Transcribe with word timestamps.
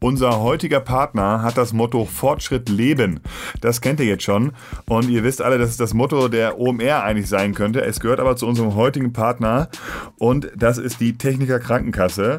Unser 0.00 0.40
heutiger 0.40 0.78
Partner 0.78 1.42
hat 1.42 1.56
das 1.56 1.72
Motto 1.72 2.04
Fortschritt 2.04 2.68
leben. 2.68 3.20
Das 3.60 3.80
kennt 3.80 3.98
ihr 3.98 4.06
jetzt 4.06 4.22
schon. 4.22 4.52
Und 4.88 5.08
ihr 5.08 5.24
wisst 5.24 5.42
alle, 5.42 5.58
dass 5.58 5.70
es 5.70 5.76
das 5.76 5.92
Motto 5.92 6.28
der 6.28 6.58
OMR 6.60 7.02
eigentlich 7.02 7.28
sein 7.28 7.52
könnte. 7.52 7.82
Es 7.82 7.98
gehört 7.98 8.20
aber 8.20 8.36
zu 8.36 8.46
unserem 8.46 8.76
heutigen 8.76 9.12
Partner 9.12 9.68
und 10.18 10.52
das 10.56 10.78
ist 10.78 11.00
die 11.00 11.18
Techniker 11.18 11.58
Krankenkasse. 11.58 12.38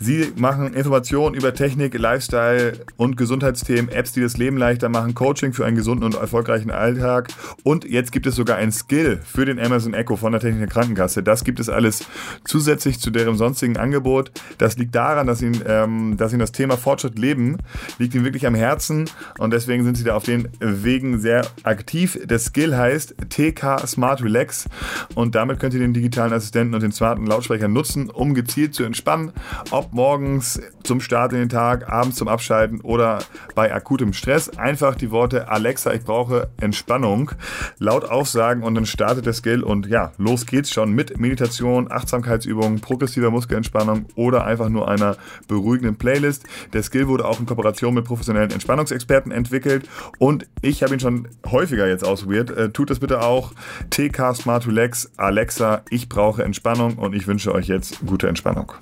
Sie 0.00 0.32
machen 0.36 0.74
Informationen 0.74 1.34
über 1.34 1.54
Technik, 1.54 1.98
Lifestyle 1.98 2.72
und 2.96 3.16
Gesundheitsthemen, 3.16 3.90
Apps, 3.90 4.12
die 4.12 4.20
das 4.20 4.36
Leben 4.36 4.56
leichter 4.56 4.88
machen, 4.88 5.14
Coaching 5.14 5.52
für 5.52 5.64
einen 5.64 5.76
gesunden 5.76 6.04
und 6.04 6.14
erfolgreichen 6.14 6.70
Alltag. 6.70 7.28
Und 7.62 7.84
jetzt 7.84 8.12
gibt 8.12 8.26
es 8.26 8.36
sogar 8.36 8.56
ein 8.56 8.72
Skill 8.72 9.20
für 9.24 9.44
den 9.44 9.58
Amazon 9.58 9.94
Echo 9.94 10.16
von 10.16 10.32
der 10.32 10.40
Technik 10.40 10.70
Krankenkasse. 10.70 11.22
Das 11.22 11.44
gibt 11.44 11.60
es 11.60 11.68
alles 11.68 12.06
zusätzlich 12.44 13.00
zu 13.00 13.10
deren 13.10 13.36
sonstigen 13.36 13.76
Angebot. 13.76 14.32
Das 14.58 14.76
liegt 14.76 14.94
daran, 14.94 15.26
dass 15.26 15.42
ihnen, 15.42 15.62
ähm, 15.66 16.16
dass 16.16 16.32
ihnen 16.32 16.40
das 16.40 16.52
Thema 16.52 16.76
Fortschritt 16.76 17.18
leben 17.18 17.58
liegt 17.98 18.14
ihnen 18.14 18.24
wirklich 18.24 18.46
am 18.46 18.54
Herzen 18.54 19.08
und 19.38 19.52
deswegen 19.52 19.84
sind 19.84 19.96
sie 19.96 20.04
da 20.04 20.14
auf 20.14 20.24
den 20.24 20.48
Wegen 20.60 21.18
sehr 21.18 21.46
aktiv. 21.62 22.18
Der 22.24 22.38
Skill 22.38 22.76
heißt 22.76 23.14
TK 23.28 23.86
Smart 23.86 24.22
Relax 24.22 24.66
und 25.14 25.34
damit 25.34 25.60
könnt 25.60 25.74
ihr 25.74 25.80
den 25.80 25.92
digitalen 25.92 26.32
Assistenten 26.32 26.74
und 26.74 26.82
den 26.82 26.92
smarten 26.92 27.26
Lautsprecher 27.26 27.68
nutzen, 27.68 28.10
um 28.10 28.34
gezielt 28.34 28.74
zu 28.74 28.84
entspannen. 28.84 29.32
Ob 29.70 29.83
ob 29.84 29.92
morgens 29.92 30.60
zum 30.82 31.00
Start 31.00 31.32
in 31.32 31.38
den 31.38 31.48
Tag, 31.48 31.90
abends 31.90 32.16
zum 32.16 32.28
Abschalten 32.28 32.80
oder 32.80 33.18
bei 33.54 33.72
akutem 33.72 34.12
Stress. 34.12 34.48
Einfach 34.58 34.94
die 34.94 35.10
Worte 35.10 35.48
Alexa, 35.48 35.92
ich 35.92 36.04
brauche 36.04 36.48
Entspannung 36.60 37.32
laut 37.78 38.04
aufsagen 38.04 38.62
und 38.62 38.74
dann 38.74 38.86
startet 38.86 39.26
der 39.26 39.32
Skill 39.32 39.62
und 39.62 39.86
ja, 39.86 40.12
los 40.18 40.46
geht's 40.46 40.70
schon 40.70 40.92
mit 40.92 41.18
Meditation, 41.18 41.90
Achtsamkeitsübungen, 41.90 42.80
progressiver 42.80 43.30
Muskelentspannung 43.30 44.06
oder 44.14 44.44
einfach 44.44 44.68
nur 44.68 44.88
einer 44.88 45.16
beruhigenden 45.48 45.96
Playlist. 45.96 46.44
Der 46.72 46.82
Skill 46.82 47.08
wurde 47.08 47.26
auch 47.26 47.40
in 47.40 47.46
Kooperation 47.46 47.94
mit 47.94 48.04
professionellen 48.04 48.50
Entspannungsexperten 48.50 49.32
entwickelt 49.32 49.88
und 50.18 50.46
ich 50.62 50.82
habe 50.82 50.94
ihn 50.94 51.00
schon 51.00 51.28
häufiger 51.46 51.86
jetzt 51.86 52.04
ausprobiert. 52.04 52.50
Äh, 52.50 52.70
tut 52.70 52.90
das 52.90 53.00
bitte 53.00 53.22
auch. 53.22 53.52
TK 53.90 54.34
Smart 54.34 54.66
Relax, 54.66 55.10
Alexa, 55.16 55.82
ich 55.90 56.08
brauche 56.08 56.42
Entspannung 56.42 56.94
und 56.94 57.14
ich 57.14 57.26
wünsche 57.26 57.52
euch 57.54 57.68
jetzt 57.68 58.04
gute 58.06 58.28
Entspannung. 58.28 58.72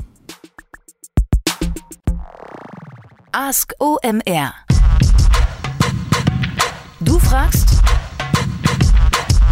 Ask 3.34 3.72
OMR. 3.78 4.52
Du 7.00 7.18
fragst, 7.18 7.66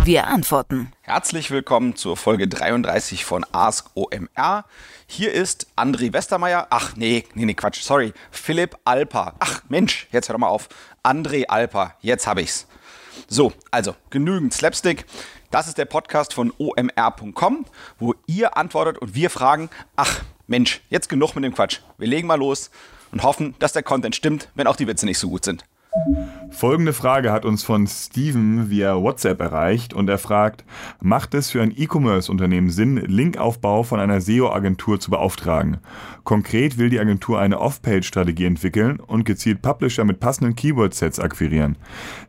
wir 0.05 0.27
antworten. 0.27 0.93
Herzlich 1.01 1.51
willkommen 1.51 1.97
zur 1.97 2.19
Folge 2.19 2.47
33 2.47 3.25
von 3.25 3.47
Ask 3.53 3.89
OMR. 3.95 4.67
Hier 5.07 5.33
ist 5.33 5.67
André 5.77 6.13
Westermeier. 6.13 6.67
Ach, 6.69 6.95
nee, 6.97 7.25
nee, 7.33 7.47
nee, 7.47 7.55
Quatsch, 7.55 7.81
sorry. 7.81 8.13
Philipp 8.31 8.77
Alper. 8.85 9.37
Ach, 9.39 9.63
Mensch, 9.71 10.09
jetzt 10.13 10.29
hör 10.29 10.35
doch 10.35 10.41
mal 10.41 10.49
auf. 10.49 10.69
André 11.03 11.47
Alper, 11.47 11.95
jetzt 12.03 12.27
hab 12.27 12.39
ich's. 12.39 12.67
So, 13.29 13.55
also 13.71 13.97
genügend 14.11 14.53
Slapstick. 14.53 15.07
Das 15.51 15.69
ist 15.69 15.79
der 15.79 15.87
Podcast 15.87 16.35
von 16.35 16.53
omr.com, 16.59 17.65
wo 17.99 18.15
ihr 18.27 18.59
antwortet 18.59 18.99
und 18.99 19.15
wir 19.15 19.31
fragen, 19.31 19.71
ach, 19.97 20.21
Mensch, 20.47 20.83
jetzt 20.91 21.09
genug 21.09 21.35
mit 21.35 21.45
dem 21.45 21.55
Quatsch. 21.55 21.81
Wir 21.97 22.09
legen 22.09 22.29
mal 22.29 22.39
los 22.39 22.71
und 23.13 23.23
hoffen, 23.23 23.55
dass 23.59 23.73
der 23.73 23.83
Content 23.83 24.17
stimmt, 24.17 24.49
wenn 24.55 24.67
auch 24.67 24.77
die 24.77 24.87
Witze 24.87 25.07
nicht 25.07 25.19
so 25.19 25.29
gut 25.29 25.45
sind. 25.45 25.65
Folgende 26.51 26.93
Frage 26.93 27.33
hat 27.33 27.45
uns 27.45 27.65
von 27.65 27.87
Steven 27.87 28.71
via 28.71 28.97
WhatsApp 28.97 29.41
erreicht 29.41 29.93
und 29.93 30.09
er 30.09 30.19
fragt, 30.19 30.65
macht 31.01 31.35
es 31.35 31.51
für 31.51 31.63
ein 31.63 31.73
E-Commerce-Unternehmen 31.77 32.71
Sinn, 32.71 32.97
Linkaufbau 32.97 33.83
von 33.83 33.99
einer 33.99 34.21
SEO-Agentur 34.21 35.01
zu 35.01 35.11
beauftragen? 35.11 35.79
Konkret 36.23 36.79
will 36.79 36.91
die 36.91 37.01
Agentur 37.01 37.41
eine 37.41 37.61
Off-Page-Strategie 37.61 38.45
entwickeln 38.45 39.01
und 39.01 39.25
gezielt 39.25 39.63
Publisher 39.63 40.05
mit 40.05 40.21
passenden 40.21 40.55
Keyword-Sets 40.55 41.19
akquirieren. 41.19 41.77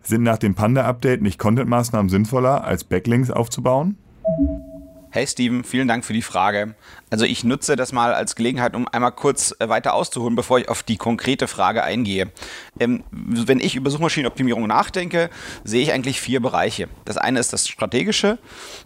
Sind 0.01 0.23
nach 0.23 0.37
dem 0.37 0.55
Panda-Update 0.55 1.21
nicht 1.21 1.37
Content-Maßnahmen 1.37 2.09
sinnvoller, 2.09 2.63
als 2.63 2.83
Backlinks 2.83 3.29
aufzubauen? 3.29 3.97
Hey 5.13 5.27
Steven, 5.27 5.65
vielen 5.65 5.89
Dank 5.89 6.05
für 6.05 6.13
die 6.13 6.21
Frage. 6.21 6.73
Also 7.09 7.25
ich 7.25 7.43
nutze 7.43 7.75
das 7.75 7.91
mal 7.91 8.13
als 8.13 8.37
Gelegenheit, 8.37 8.77
um 8.77 8.87
einmal 8.87 9.11
kurz 9.11 9.53
äh, 9.59 9.67
weiter 9.67 9.93
auszuholen, 9.93 10.37
bevor 10.37 10.59
ich 10.59 10.69
auf 10.69 10.83
die 10.83 10.95
konkrete 10.95 11.49
Frage 11.49 11.83
eingehe. 11.83 12.31
Ähm, 12.79 13.03
wenn 13.11 13.59
ich 13.59 13.75
über 13.75 13.89
Suchmaschinenoptimierung 13.89 14.67
nachdenke, 14.67 15.29
sehe 15.65 15.83
ich 15.83 15.91
eigentlich 15.91 16.21
vier 16.21 16.41
Bereiche. 16.41 16.87
Das 17.03 17.17
eine 17.17 17.41
ist 17.41 17.51
das 17.51 17.67
Strategische, 17.67 18.37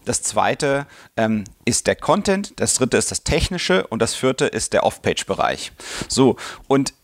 das 0.05 0.23
zweite 0.23 0.87
ähm, 1.15 1.43
ist 1.63 1.85
der 1.85 1.95
Content, 1.95 2.59
das 2.59 2.73
dritte 2.73 2.97
ist 2.97 3.11
das 3.11 3.23
Technische 3.23 3.85
und 3.85 4.01
das 4.01 4.15
vierte 4.15 4.45
ist 4.47 4.73
der 4.73 4.83
Off-Page-Bereich. 4.83 5.73
So, 6.07 6.37
und 6.67 6.95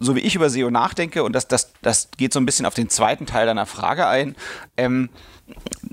so 0.00 0.16
wie 0.16 0.20
ich 0.20 0.34
über 0.34 0.48
SEO 0.48 0.70
nachdenke, 0.70 1.22
und 1.22 1.34
das, 1.34 1.48
das, 1.48 1.72
das 1.82 2.08
geht 2.16 2.32
so 2.32 2.40
ein 2.40 2.46
bisschen 2.46 2.64
auf 2.64 2.74
den 2.74 2.88
zweiten 2.88 3.26
Teil 3.26 3.44
deiner 3.44 3.66
Frage 3.66 4.06
ein, 4.06 4.36
ähm, 4.78 5.10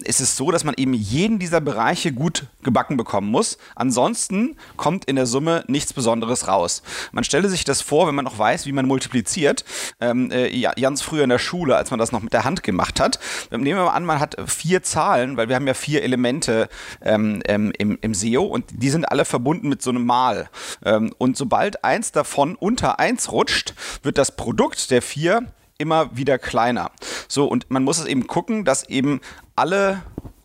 ist 0.03 0.19
es 0.19 0.35
so, 0.35 0.51
dass 0.51 0.63
man 0.63 0.75
eben 0.77 0.93
jeden 0.93 1.39
dieser 1.39 1.61
Bereiche 1.61 2.11
gut 2.11 2.47
gebacken 2.63 2.97
bekommen 2.97 3.29
muss. 3.29 3.57
Ansonsten 3.75 4.55
kommt 4.77 5.05
in 5.05 5.15
der 5.15 5.25
Summe 5.25 5.63
nichts 5.67 5.93
Besonderes 5.93 6.47
raus. 6.47 6.83
Man 7.11 7.23
stelle 7.23 7.49
sich 7.49 7.63
das 7.63 7.81
vor, 7.81 8.07
wenn 8.07 8.15
man 8.15 8.25
noch 8.25 8.37
weiß, 8.37 8.65
wie 8.65 8.71
man 8.71 8.87
multipliziert. 8.87 9.63
Ähm, 9.99 10.31
äh, 10.31 10.61
ganz 10.79 11.01
früher 11.01 11.23
in 11.23 11.29
der 11.29 11.39
Schule, 11.39 11.75
als 11.75 11.91
man 11.91 11.99
das 11.99 12.11
noch 12.11 12.21
mit 12.21 12.33
der 12.33 12.43
Hand 12.43 12.63
gemacht 12.63 12.99
hat. 12.99 13.19
Nehmen 13.51 13.65
wir 13.65 13.75
mal 13.75 13.89
an, 13.89 14.05
man 14.05 14.19
hat 14.19 14.37
vier 14.47 14.83
Zahlen, 14.83 15.37
weil 15.37 15.49
wir 15.49 15.55
haben 15.55 15.67
ja 15.67 15.73
vier 15.73 16.03
Elemente 16.03 16.69
ähm, 17.01 17.41
ähm, 17.45 17.71
im, 17.77 17.97
im 18.01 18.13
SEO 18.13 18.43
und 18.43 18.65
die 18.71 18.89
sind 18.89 19.05
alle 19.05 19.25
verbunden 19.25 19.69
mit 19.69 19.81
so 19.81 19.89
einem 19.89 20.05
Mal. 20.05 20.49
Ähm, 20.85 21.13
und 21.17 21.37
sobald 21.37 21.83
eins 21.83 22.11
davon 22.11 22.55
unter 22.55 22.99
eins 22.99 23.31
rutscht, 23.31 23.73
wird 24.03 24.17
das 24.17 24.35
Produkt 24.35 24.91
der 24.91 25.01
vier 25.01 25.47
immer 25.81 26.15
wieder 26.15 26.37
kleiner. 26.37 26.91
So, 27.27 27.45
und 27.45 27.69
man 27.69 27.83
muss 27.83 27.99
es 27.99 28.05
eben 28.05 28.27
gucken, 28.27 28.63
dass 28.63 28.87
eben 28.87 29.19
alle, 29.55 30.01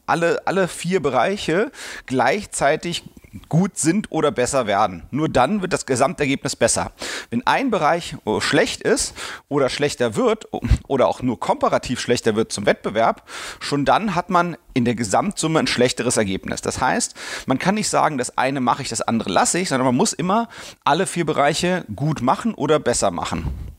alle, 0.07 0.47
alle 0.47 0.69
vier 0.69 1.01
Bereiche 1.01 1.71
gleichzeitig 2.07 3.05
gut 3.49 3.79
sind 3.79 4.11
oder 4.11 4.31
besser 4.31 4.67
werden. 4.67 5.05
Nur 5.11 5.29
dann 5.29 5.63
wird 5.63 5.73
das 5.73 5.87
Gesamtergebnis 5.87 6.57
besser. 6.57 6.93
Wenn 7.31 7.47
ein 7.47 7.71
Bereich 7.71 8.17
oh, 8.25 8.41
schlecht 8.41 8.83
ist 8.83 9.15
oder 9.49 9.69
schlechter 9.69 10.17
wird 10.17 10.47
oder 10.89 11.09
auch 11.09 11.23
nur 11.23 11.39
komparativ 11.39 12.01
schlechter 12.01 12.37
wird 12.37 12.53
zum 12.53 12.67
Wettbewerb, 12.67 13.29
schon 13.61 13.85
dann 13.85 14.15
hat 14.15 14.31
man 14.31 14.57
in 14.75 14.85
der 14.85 14.95
Gesamtsumme 14.95 15.59
ein 15.59 15.67
schlechteres 15.67 16.17
Ergebnis. 16.17 16.61
Das 16.61 16.81
heißt, 16.81 17.15
man 17.47 17.59
kann 17.59 17.75
nicht 17.75 17.89
sagen, 17.89 18.19
das 18.19 18.37
eine 18.37 18.61
mache 18.61 18.83
ich, 18.83 18.89
das 18.89 19.03
andere 19.03 19.31
lasse 19.31 19.59
ich, 19.59 19.69
sondern 19.69 19.87
man 19.87 19.97
muss 19.97 20.13
immer 20.13 20.49
alle 20.85 21.07
vier 21.07 21.27
Bereiche 21.27 21.85
gut 21.95 22.23
machen 22.23 22.55
oder 22.55 22.79
besser 22.79 23.11
machen. 23.11 23.76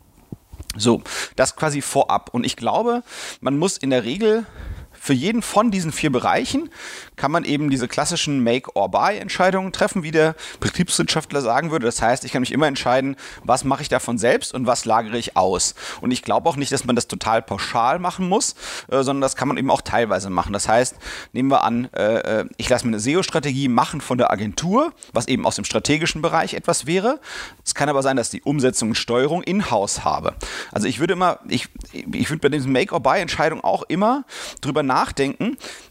So, 0.77 1.01
das 1.35 1.55
quasi 1.55 1.81
vorab. 1.81 2.29
Und 2.33 2.45
ich 2.45 2.55
glaube, 2.55 3.03
man 3.41 3.57
muss 3.57 3.77
in 3.77 3.89
der 3.89 4.03
Regel 4.03 4.45
für 5.07 5.13
jeden 5.13 5.41
von 5.41 5.71
diesen 5.71 5.93
vier 5.93 6.11
Bereichen 6.11 6.69
kann 7.15 7.31
man 7.31 7.45
eben 7.45 7.69
diese 7.69 7.87
klassischen 7.87 8.43
Make-or-Buy-Entscheidungen 8.43 9.71
treffen, 9.71 10.03
wie 10.03 10.11
der 10.11 10.35
Betriebswirtschaftler 10.59 11.39
sagen 11.39 11.71
würde. 11.71 11.85
Das 11.85 12.01
heißt, 12.01 12.25
ich 12.25 12.33
kann 12.33 12.41
mich 12.41 12.51
immer 12.51 12.67
entscheiden, 12.67 13.15
was 13.45 13.63
mache 13.63 13.83
ich 13.83 13.87
davon 13.87 14.17
selbst 14.17 14.53
und 14.53 14.67
was 14.67 14.83
lagere 14.83 15.17
ich 15.17 15.37
aus. 15.37 15.75
Und 16.01 16.11
ich 16.11 16.23
glaube 16.23 16.49
auch 16.49 16.57
nicht, 16.57 16.73
dass 16.73 16.83
man 16.83 16.97
das 16.97 17.07
total 17.07 17.41
pauschal 17.41 17.99
machen 17.99 18.27
muss, 18.27 18.55
äh, 18.91 19.01
sondern 19.01 19.21
das 19.21 19.37
kann 19.37 19.47
man 19.47 19.55
eben 19.55 19.71
auch 19.71 19.81
teilweise 19.81 20.29
machen. 20.29 20.51
Das 20.51 20.67
heißt, 20.67 20.97
nehmen 21.31 21.49
wir 21.49 21.63
an, 21.63 21.87
äh, 21.95 22.41
äh 22.41 22.45
ich 22.57 22.67
lasse 22.67 22.85
mir 22.85 22.89
eine 22.89 22.99
SEO-Strategie 22.99 23.69
machen 23.69 24.01
von 24.01 24.17
der 24.17 24.29
Agentur, 24.29 24.91
was 25.13 25.29
eben 25.29 25.45
aus 25.45 25.55
dem 25.55 25.63
strategischen 25.63 26.21
Bereich 26.21 26.53
etwas 26.53 26.85
wäre. 26.85 27.21
Es 27.63 27.75
kann 27.75 27.87
aber 27.87 28.03
sein, 28.03 28.17
dass 28.17 28.29
die 28.29 28.41
Umsetzung 28.41 28.89
und 28.89 28.95
Steuerung 28.95 29.41
in-house 29.41 30.03
habe. 30.03 30.35
Also 30.73 30.85
ich 30.85 30.99
würde 30.99 31.13
immer, 31.13 31.39
ich, 31.47 31.69
ich 31.93 32.29
würde 32.29 32.41
bei 32.41 32.49
diesen 32.49 32.73
Make-or-Buy-Entscheidungen 32.73 33.63
auch 33.63 33.83
immer 33.83 34.25
drüber 34.59 34.83
nachdenken, 34.83 34.96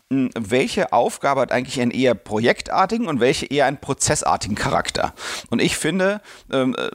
hm, 0.09 0.31
welche 0.39 0.93
Aufgabe 0.93 1.41
hat 1.41 1.53
eigentlich 1.53 1.81
einen 1.81 1.91
eher 1.91 2.15
projektartigen 2.15 3.09
und 3.09 3.21
welche 3.21 3.47
eher 3.47 3.67
einen 3.67 3.78
prozessartigen 3.78 4.56
Charakter. 4.56 5.15
Und 5.50 5.61
ich 5.61 5.77
finde, 5.77 6.21
ähm, 6.53 6.77
äh, 6.78 6.91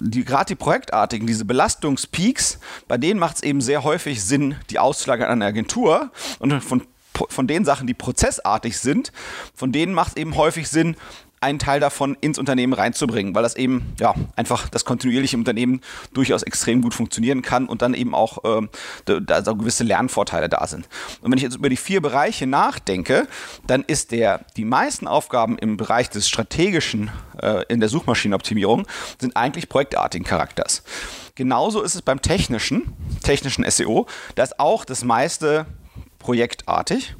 die, 0.00 0.24
gerade 0.24 0.46
die 0.46 0.54
projektartigen, 0.56 1.26
diese 1.26 1.44
Belastungspeaks, 1.44 2.58
bei 2.88 2.98
denen 2.98 3.20
macht 3.20 3.36
es 3.36 3.42
eben 3.42 3.60
sehr 3.60 3.84
häufig 3.84 4.22
Sinn, 4.22 4.56
die 4.70 4.78
auszulagern 4.78 5.26
an 5.26 5.42
eine 5.42 5.46
Agentur 5.46 6.10
und 6.38 6.60
von 6.62 6.82
von 7.30 7.46
den 7.46 7.64
Sachen, 7.64 7.86
die 7.86 7.94
prozessartig 7.94 8.78
sind, 8.78 9.10
von 9.54 9.72
denen 9.72 9.94
macht 9.94 10.10
es 10.10 10.16
eben 10.16 10.36
häufig 10.36 10.68
Sinn, 10.68 10.96
einen 11.46 11.60
Teil 11.60 11.78
davon 11.78 12.16
ins 12.20 12.38
Unternehmen 12.38 12.72
reinzubringen, 12.72 13.34
weil 13.34 13.44
das 13.44 13.54
eben 13.54 13.94
ja 14.00 14.14
einfach 14.34 14.68
das 14.68 14.84
kontinuierliche 14.84 15.36
Unternehmen 15.36 15.80
durchaus 16.12 16.42
extrem 16.42 16.82
gut 16.82 16.92
funktionieren 16.92 17.40
kann 17.42 17.66
und 17.66 17.82
dann 17.82 17.94
eben 17.94 18.14
auch 18.16 18.44
äh, 18.44 18.66
da, 19.04 19.20
da 19.20 19.52
gewisse 19.52 19.84
Lernvorteile 19.84 20.48
da 20.48 20.66
sind. 20.66 20.88
Und 21.20 21.30
wenn 21.30 21.38
ich 21.38 21.44
jetzt 21.44 21.54
über 21.54 21.68
die 21.68 21.76
vier 21.76 22.02
Bereiche 22.02 22.48
nachdenke, 22.48 23.28
dann 23.66 23.84
ist 23.86 24.10
der 24.10 24.44
die 24.56 24.64
meisten 24.64 25.06
Aufgaben 25.06 25.56
im 25.56 25.76
Bereich 25.76 26.10
des 26.10 26.28
strategischen 26.28 27.10
äh, 27.40 27.62
in 27.68 27.78
der 27.78 27.88
Suchmaschinenoptimierung 27.88 28.86
sind 29.20 29.36
eigentlich 29.36 29.68
projektartigen 29.68 30.26
Charakters. 30.26 30.82
Genauso 31.36 31.82
ist 31.82 31.94
es 31.94 32.02
beim 32.02 32.20
technischen, 32.20 32.92
technischen 33.22 33.64
SEO, 33.70 34.06
da 34.34 34.42
ist 34.42 34.58
auch 34.58 34.84
das 34.84 35.04
meiste 35.04 35.66
projektartig 36.18 37.14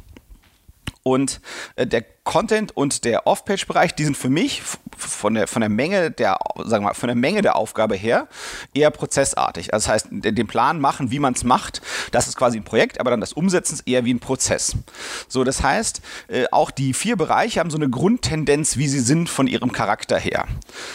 und 1.05 1.41
äh, 1.77 1.87
der 1.87 2.16
Content 2.27 2.77
und 2.77 3.05
der 3.05 3.27
Off-Page-Bereich, 3.27 3.95
die 3.95 4.05
sind 4.05 4.17
für 4.17 4.29
mich 4.29 4.61
von 4.97 5.35
der, 5.35 5.47
von 5.47 5.61
der 5.61 5.69
Menge 5.69 6.11
der, 6.11 6.39
sagen 6.57 6.85
wir 6.85 6.89
mal, 6.89 6.95
von 6.95 7.07
der 7.07 7.17
Menge 7.17 7.41
der 7.41 7.57
Aufgabe 7.57 7.95
her 7.95 8.27
eher 8.75 8.91
prozessartig. 8.91 9.73
Also 9.73 9.87
das 9.87 9.93
heißt, 9.93 10.07
den 10.11 10.47
Plan 10.47 10.81
machen, 10.81 11.11
wie 11.11 11.19
man 11.19 11.35
es 11.35 11.45
macht, 11.45 11.83
das 12.11 12.27
ist 12.27 12.37
quasi 12.37 12.59
ein 12.59 12.65
Projekt, 12.65 13.01
aber 13.01 13.11
dann 13.11 13.21
das 13.21 13.33
Umsetzen 13.33 13.75
ist 13.75 13.87
eher 13.87 14.05
wie 14.05 14.13
ein 14.13 14.21
Prozess. 14.21 14.77
So, 15.29 15.45
das 15.45 15.63
heißt, 15.63 16.01
äh, 16.29 16.47
auch 16.51 16.71
die 16.71 16.95
vier 16.95 17.17
Bereiche 17.17 17.61
haben 17.61 17.71
so 17.71 17.77
eine 17.77 17.89
Grundtendenz, 17.89 18.77
wie 18.77 18.89
sie 18.89 19.01
sind 19.01 19.29
von 19.29 19.47
ihrem 19.47 19.73
Charakter 19.73 20.19
her. 20.19 20.47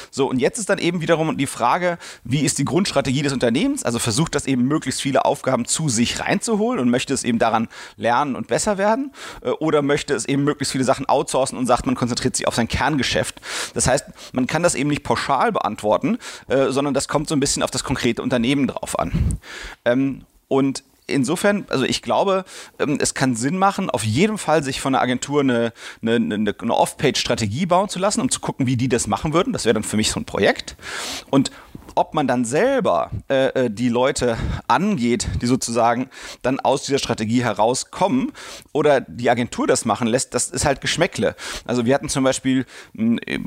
So, 0.10 0.30
und 0.30 0.40
jetzt 0.40 0.60
ist 0.60 0.70
dann 0.70 0.80
eben 0.80 1.02
wiederum 1.02 1.38
die 1.38 1.48
Frage, 1.48 1.98
wie 2.24 2.42
ist 2.42 2.58
die 2.58 2.66
Grundstrategie 2.66 3.22
des 3.22 3.34
Unternehmens? 3.34 3.84
Also 3.84 4.00
versucht 4.00 4.36
das 4.36 4.48
eben 4.48 4.64
möglichst 4.64 5.02
viele 5.02 5.24
Aufgaben 5.24 5.66
zu 5.66 5.88
sich 5.88 6.20
reinzuholen 6.20 6.80
und 6.80 6.90
möchte 6.90 7.14
es 7.14 7.24
eben 7.24 7.40
daran 7.40 7.70
lernen 7.96 8.36
und 8.36 8.48
besser 8.48 8.78
werden 8.78 9.14
äh, 9.42 9.50
oder 9.50 9.82
möchte 9.82 10.14
es 10.14 10.26
eben 10.26 10.44
möglichst 10.44 10.74
viele 10.74 10.84
Sachen 10.84 11.06
outsourcen 11.22 11.58
und 11.58 11.66
sagt, 11.66 11.86
man 11.86 11.96
konzentriert 11.96 12.36
sich 12.36 12.48
auf 12.48 12.56
sein 12.56 12.68
Kerngeschäft. 12.68 13.42
Das 13.74 13.88
heißt, 13.88 14.06
man 14.34 14.48
kann 14.48 14.64
das 14.64 14.76
eben 14.76 14.90
nicht 14.90 15.04
pauschal 15.04 15.52
beantworten, 15.52 16.18
äh, 16.48 16.70
sondern 16.70 16.94
das 16.94 17.08
kommt 17.08 17.30
so 17.30 17.36
ein 17.36 17.40
bisschen 17.40 17.64
auf 17.64 17.72
das 17.72 17.84
konkrete 17.84 18.22
Unternehmen 18.22 18.68
drauf 18.68 18.98
an. 19.00 19.40
Ähm, 19.86 20.26
und 20.48 20.84
insofern, 21.12 21.66
also 21.70 21.86
ich 21.86 22.02
glaube, 22.02 22.46
ähm, 22.80 22.98
es 23.00 23.14
kann 23.14 23.36
Sinn 23.36 23.58
machen, 23.58 23.90
auf 23.90 24.04
jeden 24.04 24.38
Fall 24.38 24.64
sich 24.64 24.82
von 24.82 24.94
der 24.94 25.02
Agentur 25.02 25.42
eine, 25.42 25.74
eine, 26.02 26.36
eine, 26.36 26.74
Off-Page-Strategie 26.74 27.66
bauen 27.66 27.90
zu 27.90 28.00
lassen, 28.00 28.22
um 28.22 28.32
zu 28.32 28.40
gucken, 28.40 28.66
wie 28.68 28.78
die 28.78 28.90
das 28.90 29.08
machen 29.08 29.34
würden. 29.34 29.54
Das 29.54 29.66
wäre 29.66 29.74
dann 29.74 29.84
für 29.84 29.98
mich 29.98 30.12
so 30.12 30.20
ein 30.20 30.26
Projekt. 30.26 30.76
Und 31.30 31.52
ob 31.96 32.14
man 32.14 32.28
dann 32.28 32.46
selber 32.46 33.12
äh, 33.30 33.66
äh, 33.66 33.70
die 33.70 33.90
Leute 33.90 34.38
angeht, 34.68 35.28
die 35.42 35.46
sozusagen 35.46 36.10
dann 36.42 36.60
aus 36.60 36.84
dieser 36.84 37.00
Strategie 37.00 37.44
herauskommen 37.44 38.32
oder 38.72 39.02
die 39.02 39.30
Agentur 39.30 39.68
das 39.68 39.86
machen 39.86 40.08
lässt, 40.08 40.34
das 40.34 40.50
ist 40.50 40.66
halt 40.66 40.82
Geschmäckle. 40.82 41.36
Also 41.66 41.86
wir 41.86 41.94
hatten 41.94 42.10
zum 42.10 42.24
Beispiel, 42.24 42.66
hm, 42.96 43.20
äh, 43.26 43.40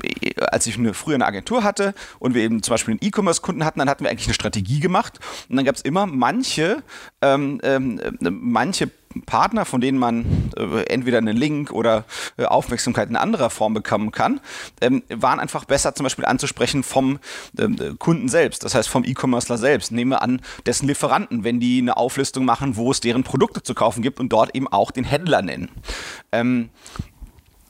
als 0.51 0.67
ich 0.67 0.77
eine, 0.77 0.93
früher 0.93 1.15
eine 1.15 1.25
Agentur 1.25 1.63
hatte 1.63 1.93
und 2.19 2.33
wir 2.33 2.43
eben 2.43 2.63
zum 2.63 2.73
Beispiel 2.73 2.93
einen 2.93 3.07
E-Commerce-Kunden 3.07 3.65
hatten, 3.65 3.79
dann 3.79 3.89
hatten 3.89 4.03
wir 4.03 4.11
eigentlich 4.11 4.27
eine 4.27 4.33
Strategie 4.33 4.79
gemacht 4.79 5.19
und 5.49 5.55
dann 5.55 5.65
gab 5.65 5.75
es 5.75 5.81
immer 5.81 6.05
manche, 6.05 6.83
ähm, 7.21 7.54
ähm, 7.63 7.99
äh, 7.99 8.29
manche 8.29 8.89
Partner, 9.25 9.65
von 9.65 9.81
denen 9.81 9.97
man 9.97 10.51
äh, 10.57 10.83
entweder 10.87 11.19
einen 11.19 11.37
Link 11.37 11.71
oder 11.71 12.05
äh, 12.37 12.45
Aufmerksamkeit 12.45 13.09
in 13.09 13.15
anderer 13.15 13.49
Form 13.49 13.73
bekommen 13.73 14.11
kann, 14.11 14.41
ähm, 14.81 15.03
waren 15.09 15.39
einfach 15.39 15.65
besser 15.65 15.95
zum 15.95 16.03
Beispiel 16.03 16.25
anzusprechen 16.25 16.83
vom 16.83 17.19
ähm, 17.57 17.97
Kunden 17.99 18.27
selbst, 18.27 18.63
das 18.63 18.75
heißt 18.75 18.89
vom 18.89 19.05
E-Commercer 19.05 19.57
selbst. 19.57 19.91
Nehmen 19.91 20.11
wir 20.11 20.21
an, 20.21 20.41
dessen 20.65 20.87
Lieferanten, 20.87 21.43
wenn 21.43 21.59
die 21.59 21.79
eine 21.79 21.97
Auflistung 21.97 22.45
machen, 22.45 22.75
wo 22.75 22.91
es 22.91 22.99
deren 22.99 23.23
Produkte 23.23 23.63
zu 23.63 23.73
kaufen 23.73 24.01
gibt 24.01 24.19
und 24.19 24.29
dort 24.29 24.55
eben 24.55 24.67
auch 24.67 24.91
den 24.91 25.03
Händler 25.03 25.41
nennen. 25.41 25.69
Ähm, 26.31 26.69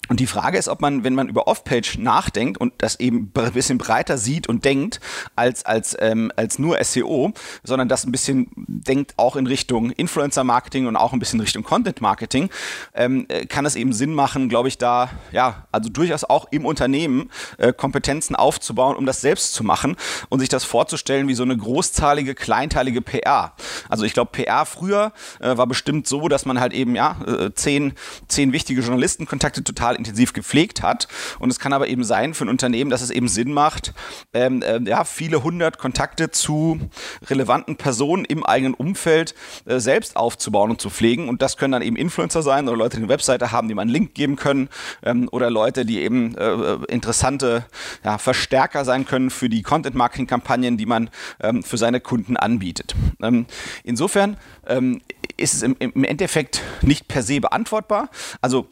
und 0.09 0.19
die 0.19 0.27
Frage 0.27 0.57
ist, 0.57 0.67
ob 0.67 0.81
man, 0.81 1.03
wenn 1.03 1.15
man 1.15 1.29
über 1.29 1.47
Off-Page 1.47 1.97
nachdenkt 1.97 2.59
und 2.59 2.73
das 2.77 2.99
eben 2.99 3.31
ein 3.35 3.51
bisschen 3.53 3.77
breiter 3.77 4.17
sieht 4.17 4.47
und 4.47 4.65
denkt 4.65 4.99
als, 5.35 5.65
als, 5.65 5.95
ähm, 5.99 6.31
als 6.35 6.59
nur 6.59 6.83
SEO, 6.83 7.33
sondern 7.63 7.89
das 7.89 8.05
ein 8.05 8.11
bisschen 8.11 8.47
denkt 8.55 9.13
auch 9.17 9.35
in 9.35 9.47
Richtung 9.47 9.91
Influencer-Marketing 9.91 10.87
und 10.87 10.95
auch 10.95 11.13
ein 11.13 11.19
bisschen 11.19 11.39
Richtung 11.39 11.63
Content-Marketing, 11.63 12.49
ähm, 12.93 13.25
äh, 13.29 13.45
kann 13.45 13.65
es 13.65 13.75
eben 13.75 13.93
Sinn 13.93 14.13
machen, 14.13 14.49
glaube 14.49 14.67
ich, 14.67 14.77
da, 14.77 15.09
ja, 15.31 15.65
also 15.71 15.89
durchaus 15.89 16.23
auch 16.23 16.47
im 16.51 16.65
Unternehmen 16.65 17.31
äh, 17.57 17.73
Kompetenzen 17.73 18.35
aufzubauen, 18.35 18.95
um 18.95 19.05
das 19.05 19.21
selbst 19.21 19.53
zu 19.53 19.63
machen 19.63 19.95
und 20.29 20.39
sich 20.39 20.49
das 20.49 20.63
vorzustellen 20.63 21.27
wie 21.27 21.35
so 21.35 21.43
eine 21.43 21.57
großzahlige, 21.57 22.35
kleinteilige 22.35 23.01
PR. 23.01 23.53
Also 23.89 24.05
ich 24.05 24.13
glaube, 24.13 24.31
PR 24.31 24.65
früher 24.65 25.13
äh, 25.39 25.57
war 25.57 25.67
bestimmt 25.67 26.07
so, 26.07 26.27
dass 26.27 26.45
man 26.45 26.59
halt 26.59 26.73
eben, 26.73 26.95
ja, 26.95 27.17
äh, 27.25 27.53
zehn, 27.53 27.93
zehn 28.27 28.53
wichtige 28.53 28.81
Journalistenkontakte 28.81 29.63
total 29.63 29.94
total 29.95 29.97
intensiv 29.97 30.33
gepflegt 30.33 30.81
hat. 30.81 31.07
Und 31.39 31.49
es 31.49 31.59
kann 31.59 31.73
aber 31.73 31.87
eben 31.87 32.03
sein 32.03 32.33
für 32.33 32.45
ein 32.45 32.49
Unternehmen, 32.49 32.89
dass 32.89 33.01
es 33.01 33.09
eben 33.09 33.27
Sinn 33.27 33.53
macht, 33.53 33.93
ähm, 34.33 34.61
äh, 34.61 34.79
ja, 34.83 35.03
viele 35.03 35.43
hundert 35.43 35.77
Kontakte 35.77 36.31
zu 36.31 36.79
relevanten 37.27 37.77
Personen 37.77 38.25
im 38.25 38.45
eigenen 38.45 38.73
Umfeld 38.73 39.35
äh, 39.65 39.79
selbst 39.79 40.15
aufzubauen 40.15 40.71
und 40.71 40.81
zu 40.81 40.89
pflegen. 40.89 41.29
Und 41.29 41.41
das 41.41 41.57
können 41.57 41.71
dann 41.71 41.81
eben 41.81 41.95
Influencer 41.95 42.41
sein 42.41 42.67
oder 42.67 42.77
Leute, 42.77 42.97
die 42.97 43.03
eine 43.03 43.09
Webseite 43.09 43.51
haben, 43.51 43.67
die 43.67 43.73
man 43.73 43.83
einen 43.83 43.93
Link 43.93 44.13
geben 44.13 44.35
können 44.35 44.69
ähm, 45.03 45.29
oder 45.31 45.49
Leute, 45.49 45.85
die 45.85 46.01
eben 46.01 46.35
äh, 46.35 46.73
interessante 46.87 47.65
ja, 48.03 48.17
Verstärker 48.17 48.85
sein 48.85 49.05
können 49.05 49.29
für 49.29 49.49
die 49.49 49.61
Content-Marketing-Kampagnen, 49.61 50.77
die 50.77 50.85
man 50.85 51.09
ähm, 51.41 51.63
für 51.63 51.77
seine 51.77 51.99
Kunden 51.99 52.37
anbietet. 52.37 52.95
Ähm, 53.21 53.45
insofern 53.83 54.37
ähm, 54.67 55.01
ist 55.37 55.53
es 55.53 55.61
im, 55.61 55.75
im 55.79 56.03
Endeffekt 56.03 56.61
nicht 56.81 57.07
per 57.07 57.23
se 57.23 57.39
beantwortbar. 57.39 58.09
Also 58.41 58.67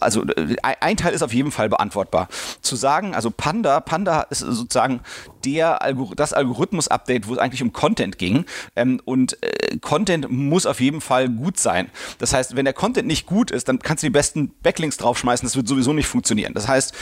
also 0.00 0.22
äh, 0.22 0.56
ein 0.62 0.96
Teil 0.96 1.12
ist 1.12 1.22
auf 1.22 1.32
jeden 1.32 1.50
Fall 1.50 1.68
beantwortbar. 1.68 2.28
Zu 2.60 2.76
sagen, 2.76 3.14
also 3.14 3.30
Panda, 3.30 3.80
Panda 3.80 4.22
ist 4.22 4.40
sozusagen 4.40 5.00
der 5.44 5.82
Algor 5.82 6.14
das 6.16 6.32
Algorithmus-Update, 6.32 7.28
wo 7.28 7.34
es 7.34 7.38
eigentlich 7.38 7.62
um 7.62 7.72
Content 7.72 8.18
ging. 8.18 8.44
Ähm, 8.76 9.00
und 9.04 9.42
äh, 9.42 9.78
Content 9.78 10.30
muss 10.30 10.66
auf 10.66 10.80
jeden 10.80 11.00
Fall 11.00 11.28
gut 11.28 11.58
sein. 11.58 11.90
Das 12.18 12.32
heißt, 12.32 12.56
wenn 12.56 12.64
der 12.64 12.74
Content 12.74 13.06
nicht 13.06 13.26
gut 13.26 13.50
ist, 13.50 13.68
dann 13.68 13.78
kannst 13.78 14.02
du 14.02 14.06
die 14.06 14.12
besten 14.12 14.52
Backlinks 14.62 14.96
draufschmeißen. 14.96 15.46
Das 15.46 15.56
wird 15.56 15.68
sowieso 15.68 15.92
nicht 15.92 16.06
funktionieren. 16.06 16.54
Das 16.54 16.68
heißt, 16.68 16.94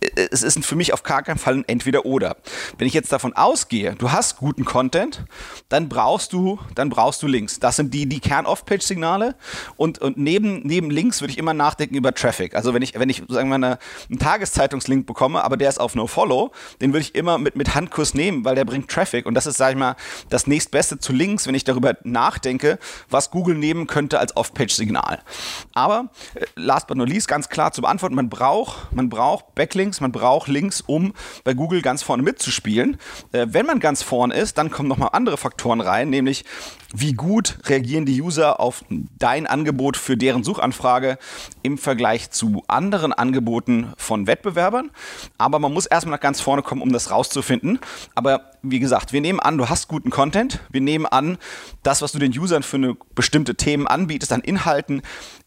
äh, 0.00 0.28
es 0.30 0.42
ist 0.42 0.64
für 0.64 0.76
mich 0.76 0.92
auf 0.92 1.02
gar 1.02 1.22
keinen 1.22 1.38
Fall 1.38 1.54
ein 1.54 1.64
Entweder-Oder. 1.66 2.36
Wenn 2.78 2.86
ich 2.86 2.94
jetzt 2.94 3.12
davon 3.12 3.34
ausgehe, 3.34 3.94
du 3.96 4.12
hast 4.12 4.36
guten 4.36 4.64
Content, 4.64 5.24
dann 5.68 5.88
brauchst 5.88 6.32
du, 6.32 6.58
dann 6.74 6.88
brauchst 6.90 7.22
du 7.22 7.26
Links. 7.26 7.60
Das 7.60 7.76
sind 7.76 7.92
die, 7.94 8.06
die 8.06 8.20
Kern-Off-Page-Signale. 8.20 9.34
Und, 9.76 9.98
und 9.98 10.16
neben, 10.16 10.60
neben 10.62 10.90
Links 10.90 11.20
würde 11.20 11.32
ich 11.32 11.38
immer 11.38 11.54
nachdenken 11.54 11.94
über 11.94 12.14
Traffic. 12.14 12.54
Also 12.54 12.74
wenn 12.74 12.82
ich, 12.82 12.98
wenn 12.98 13.08
ich 13.08 13.22
sagen 13.28 13.48
wir, 13.48 13.56
eine, 13.56 13.78
einen 14.08 14.18
Tageszeitungslink 14.18 15.06
bekomme, 15.06 15.42
aber 15.44 15.56
der 15.56 15.68
ist 15.68 15.78
auf 15.78 15.94
No-Follow, 15.94 16.52
den 16.80 16.92
würde 16.92 17.02
ich 17.02 17.14
immer 17.14 17.38
mit, 17.38 17.56
mit 17.56 17.74
Hand 17.74 17.85
Handkurs 17.86 18.14
nehmen, 18.14 18.44
weil 18.44 18.56
der 18.56 18.64
bringt 18.64 18.90
Traffic. 18.90 19.26
Und 19.26 19.34
das 19.34 19.46
ist, 19.46 19.56
sage 19.58 19.72
ich 19.72 19.78
mal, 19.78 19.94
das 20.28 20.48
nächstbeste 20.48 20.98
zu 20.98 21.12
Links, 21.12 21.46
wenn 21.46 21.54
ich 21.54 21.62
darüber 21.62 21.96
nachdenke, 22.02 22.78
was 23.08 23.30
Google 23.30 23.54
nehmen 23.54 23.86
könnte 23.86 24.18
als 24.18 24.36
Off-Page-Signal. 24.36 25.20
Aber 25.72 26.10
äh, 26.34 26.44
last 26.56 26.88
but 26.88 26.96
not 26.96 27.08
least, 27.08 27.28
ganz 27.28 27.48
klar 27.48 27.72
zu 27.72 27.82
beantworten, 27.82 28.16
man 28.16 28.28
braucht, 28.28 28.92
man 28.92 29.08
braucht 29.08 29.54
Backlinks, 29.54 30.00
man 30.00 30.10
braucht 30.10 30.48
Links, 30.48 30.80
um 30.80 31.12
bei 31.44 31.54
Google 31.54 31.80
ganz 31.80 32.02
vorne 32.02 32.24
mitzuspielen. 32.24 32.96
Äh, 33.30 33.46
wenn 33.50 33.66
man 33.66 33.78
ganz 33.78 34.02
vorne 34.02 34.34
ist, 34.34 34.58
dann 34.58 34.70
kommen 34.70 34.88
nochmal 34.88 35.10
andere 35.12 35.36
Faktoren 35.36 35.80
rein, 35.80 36.10
nämlich 36.10 36.44
wie 36.92 37.12
gut 37.12 37.58
reagieren 37.66 38.06
die 38.06 38.20
User 38.20 38.58
auf 38.58 38.84
dein 39.18 39.46
Angebot 39.46 39.96
für 39.96 40.16
deren 40.16 40.42
Suchanfrage 40.44 41.18
im 41.62 41.78
Vergleich 41.78 42.30
zu 42.30 42.64
anderen 42.68 43.12
Angeboten 43.12 43.92
von 43.96 44.26
Wettbewerbern. 44.26 44.90
Aber 45.38 45.58
man 45.58 45.72
muss 45.72 45.86
erstmal 45.86 46.16
nach 46.16 46.20
ganz 46.20 46.40
vorne 46.40 46.62
kommen, 46.62 46.82
um 46.82 46.92
das 46.92 47.10
rauszufinden. 47.10 47.75
Aber 48.14 48.52
wie 48.62 48.78
gesagt, 48.78 49.12
wir 49.12 49.20
nehmen 49.20 49.40
an, 49.40 49.58
du 49.58 49.68
hast 49.68 49.88
guten 49.88 50.10
Content. 50.10 50.60
Wir 50.70 50.80
nehmen 50.80 51.06
an, 51.06 51.38
das, 51.82 52.02
was 52.02 52.12
du 52.12 52.18
den 52.18 52.36
Usern 52.36 52.62
für 52.62 52.76
eine 52.76 52.96
bestimmte 53.14 53.54
Themen 53.54 53.86
anbietest 53.86 54.32
an 54.32 54.40
Inhalten, 54.40 55.02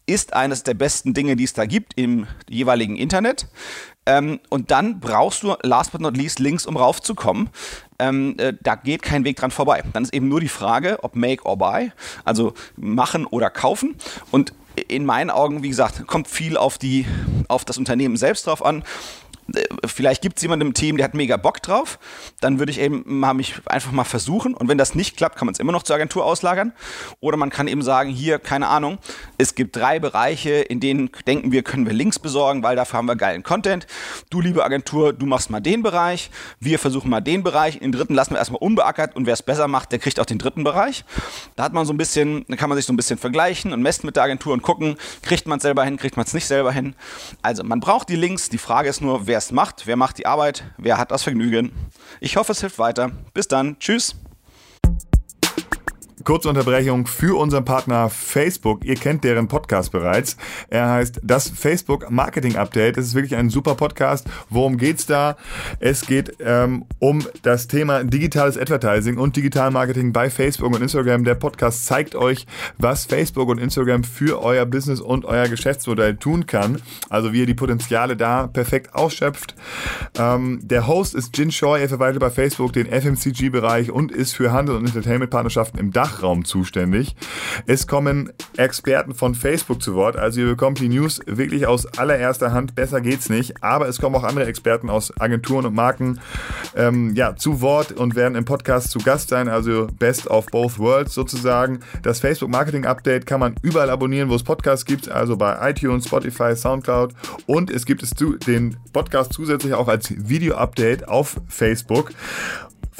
ist 0.06 0.32
eines 0.34 0.62
der 0.62 0.74
besten 0.74 1.14
Dinge, 1.14 1.36
die 1.36 1.44
es 1.44 1.52
da 1.52 1.66
gibt 1.66 1.92
im 1.96 2.26
jeweiligen 2.48 2.96
Internet. 2.96 3.46
Ähm, 4.06 4.40
und 4.48 4.70
dann 4.70 4.98
brauchst 4.98 5.42
du, 5.42 5.54
last 5.62 5.92
but 5.92 6.00
not 6.00 6.16
least, 6.16 6.38
Links, 6.38 6.66
um 6.66 6.76
raufzukommen. 6.76 7.50
Ähm, 7.98 8.34
äh, 8.38 8.54
da 8.60 8.74
geht 8.74 9.02
kein 9.02 9.24
Weg 9.24 9.36
dran 9.36 9.50
vorbei. 9.50 9.82
Dann 9.92 10.02
ist 10.02 10.14
eben 10.14 10.28
nur 10.28 10.40
die 10.40 10.48
Frage, 10.48 10.98
ob 11.02 11.14
make 11.14 11.44
or 11.44 11.56
buy, 11.58 11.92
also 12.24 12.54
machen 12.76 13.26
oder 13.26 13.50
kaufen. 13.50 13.96
Und 14.30 14.52
in 14.88 15.04
meinen 15.04 15.30
Augen, 15.30 15.62
wie 15.62 15.68
gesagt, 15.68 16.06
kommt 16.06 16.28
viel 16.28 16.56
auf, 16.56 16.78
die, 16.78 17.06
auf 17.48 17.64
das 17.64 17.78
Unternehmen 17.78 18.16
selbst 18.16 18.46
drauf 18.46 18.64
an. 18.64 18.84
Vielleicht 19.84 20.22
gibt 20.22 20.36
es 20.36 20.42
jemanden 20.42 20.68
im 20.68 20.74
Team, 20.74 20.96
der 20.96 21.04
hat 21.04 21.14
mega 21.14 21.36
Bock 21.36 21.62
drauf, 21.62 21.98
dann 22.40 22.58
würde 22.58 22.72
ich 22.72 22.80
eben 22.80 23.02
mal 23.06 23.34
mich 23.34 23.54
einfach 23.66 23.92
mal 23.92 24.04
versuchen. 24.04 24.54
Und 24.54 24.68
wenn 24.68 24.78
das 24.78 24.94
nicht 24.94 25.16
klappt, 25.16 25.36
kann 25.36 25.46
man 25.46 25.54
es 25.54 25.58
immer 25.58 25.72
noch 25.72 25.82
zur 25.82 25.96
Agentur 25.96 26.24
auslagern. 26.24 26.72
Oder 27.20 27.36
man 27.36 27.50
kann 27.50 27.68
eben 27.68 27.82
sagen, 27.82 28.10
hier, 28.10 28.38
keine 28.38 28.68
Ahnung, 28.68 28.98
es 29.38 29.54
gibt 29.54 29.76
drei 29.76 29.98
Bereiche, 29.98 30.50
in 30.50 30.80
denen 30.80 31.10
denken 31.26 31.52
wir, 31.52 31.62
können 31.62 31.86
wir 31.86 31.92
Links 31.92 32.18
besorgen, 32.18 32.62
weil 32.62 32.76
dafür 32.76 32.98
haben 32.98 33.06
wir 33.06 33.16
geilen 33.16 33.42
Content. 33.42 33.86
Du, 34.30 34.40
liebe 34.40 34.64
Agentur, 34.64 35.12
du 35.12 35.26
machst 35.26 35.50
mal 35.50 35.60
den 35.60 35.82
Bereich, 35.82 36.30
wir 36.60 36.78
versuchen 36.78 37.10
mal 37.10 37.20
den 37.20 37.42
Bereich, 37.42 37.78
den 37.78 37.92
dritten 37.92 38.14
lassen 38.14 38.32
wir 38.32 38.38
erstmal 38.38 38.60
unbeackert. 38.60 39.16
Und 39.16 39.26
wer 39.26 39.34
es 39.34 39.42
besser 39.42 39.68
macht, 39.68 39.92
der 39.92 39.98
kriegt 39.98 40.20
auch 40.20 40.26
den 40.26 40.38
dritten 40.38 40.64
Bereich. 40.64 41.04
Da 41.56 41.64
hat 41.64 41.72
man 41.72 41.86
so 41.86 41.92
ein 41.92 41.96
bisschen, 41.96 42.44
da 42.48 42.56
kann 42.56 42.68
man 42.68 42.76
sich 42.76 42.86
so 42.86 42.92
ein 42.92 42.96
bisschen 42.96 43.18
vergleichen 43.18 43.72
und 43.72 43.82
messen 43.82 44.06
mit 44.06 44.16
der 44.16 44.22
Agentur 44.22 44.52
und 44.52 44.62
gucken, 44.62 44.96
kriegt 45.22 45.46
man 45.46 45.58
es 45.58 45.62
selber 45.62 45.84
hin, 45.84 45.96
kriegt 45.96 46.16
man 46.16 46.26
es 46.26 46.34
nicht 46.34 46.46
selber 46.46 46.72
hin. 46.72 46.94
Also 47.42 47.64
man 47.64 47.80
braucht 47.80 48.08
die 48.08 48.16
Links, 48.16 48.48
die 48.48 48.58
Frage 48.58 48.88
ist 48.88 49.00
nur, 49.00 49.26
wer 49.26 49.39
es 49.40 49.52
macht, 49.52 49.86
wer 49.86 49.96
macht 49.96 50.18
die 50.18 50.26
Arbeit, 50.26 50.64
wer 50.76 50.98
hat 50.98 51.10
das 51.10 51.22
Vergnügen. 51.22 51.72
Ich 52.20 52.36
hoffe, 52.36 52.52
es 52.52 52.60
hilft 52.60 52.78
weiter. 52.78 53.10
Bis 53.32 53.48
dann. 53.48 53.78
Tschüss. 53.78 54.14
Kurze 56.30 56.48
Unterbrechung 56.48 57.08
für 57.08 57.36
unseren 57.36 57.64
Partner 57.64 58.08
Facebook. 58.08 58.84
Ihr 58.84 58.94
kennt 58.94 59.24
deren 59.24 59.48
Podcast 59.48 59.90
bereits. 59.90 60.36
Er 60.68 60.88
heißt 60.88 61.18
das 61.24 61.50
Facebook 61.50 62.08
Marketing 62.08 62.54
Update. 62.54 62.96
Das 62.96 63.04
ist 63.06 63.16
wirklich 63.16 63.34
ein 63.34 63.50
super 63.50 63.74
Podcast. 63.74 64.28
Worum 64.48 64.76
geht's 64.76 65.06
da? 65.06 65.36
Es 65.80 66.06
geht 66.06 66.36
ähm, 66.38 66.84
um 67.00 67.26
das 67.42 67.66
Thema 67.66 68.04
digitales 68.04 68.56
Advertising 68.56 69.18
und 69.18 69.34
Digital 69.34 69.72
Marketing 69.72 70.12
bei 70.12 70.30
Facebook 70.30 70.72
und 70.72 70.80
Instagram. 70.80 71.24
Der 71.24 71.34
Podcast 71.34 71.84
zeigt 71.86 72.14
euch, 72.14 72.46
was 72.78 73.06
Facebook 73.06 73.48
und 73.48 73.58
Instagram 73.58 74.04
für 74.04 74.40
euer 74.40 74.66
Business 74.66 75.00
und 75.00 75.24
euer 75.24 75.48
Geschäftsmodell 75.48 76.14
tun 76.14 76.46
kann. 76.46 76.80
Also 77.08 77.32
wie 77.32 77.40
ihr 77.40 77.46
die 77.46 77.54
Potenziale 77.54 78.16
da 78.16 78.46
perfekt 78.46 78.94
ausschöpft. 78.94 79.56
Ähm, 80.16 80.60
der 80.62 80.86
Host 80.86 81.16
ist 81.16 81.36
Jin 81.36 81.48
Choi. 81.48 81.80
Er 81.80 81.88
verwaltet 81.88 82.20
bei 82.20 82.30
Facebook 82.30 82.72
den 82.72 82.86
FMCG-Bereich 82.86 83.90
und 83.90 84.12
ist 84.12 84.32
für 84.32 84.52
Handel 84.52 84.76
und 84.76 84.86
Entertainment-Partnerschaften 84.86 85.76
im 85.80 85.90
Dachraum 86.20 86.44
zuständig. 86.44 87.16
Es 87.66 87.86
kommen 87.86 88.32
Experten 88.56 89.14
von 89.14 89.34
Facebook 89.34 89.82
zu 89.82 89.94
Wort. 89.94 90.16
Also 90.16 90.40
ihr 90.40 90.46
bekommt 90.46 90.78
die 90.78 90.88
News 90.88 91.20
wirklich 91.26 91.66
aus 91.66 91.86
allererster 91.98 92.52
Hand. 92.52 92.74
Besser 92.74 93.00
geht's 93.00 93.28
nicht. 93.28 93.62
Aber 93.62 93.88
es 93.88 94.00
kommen 94.00 94.14
auch 94.16 94.24
andere 94.24 94.46
Experten 94.46 94.90
aus 94.90 95.18
Agenturen 95.18 95.66
und 95.66 95.74
Marken 95.74 96.20
ähm, 96.76 97.14
ja, 97.14 97.36
zu 97.36 97.60
Wort 97.60 97.92
und 97.92 98.14
werden 98.16 98.34
im 98.34 98.44
Podcast 98.44 98.90
zu 98.90 98.98
Gast 98.98 99.30
sein. 99.30 99.48
Also 99.48 99.86
best 99.98 100.28
of 100.28 100.46
both 100.46 100.78
worlds 100.78 101.14
sozusagen. 101.14 101.80
Das 102.02 102.20
Facebook 102.20 102.50
Marketing 102.50 102.84
Update 102.84 103.26
kann 103.26 103.40
man 103.40 103.54
überall 103.62 103.90
abonnieren, 103.90 104.28
wo 104.28 104.34
es 104.34 104.42
Podcasts 104.42 104.84
gibt. 104.84 105.10
Also 105.10 105.36
bei 105.36 105.70
iTunes, 105.70 106.06
Spotify, 106.06 106.54
Soundcloud. 106.54 107.14
Und 107.46 107.70
es 107.70 107.86
gibt 107.86 108.02
es 108.02 108.10
zu, 108.10 108.36
den 108.36 108.76
Podcast 108.92 109.32
zusätzlich 109.32 109.74
auch 109.74 109.88
als 109.88 110.12
Video-Update 110.16 111.08
auf 111.08 111.40
Facebook. 111.48 112.12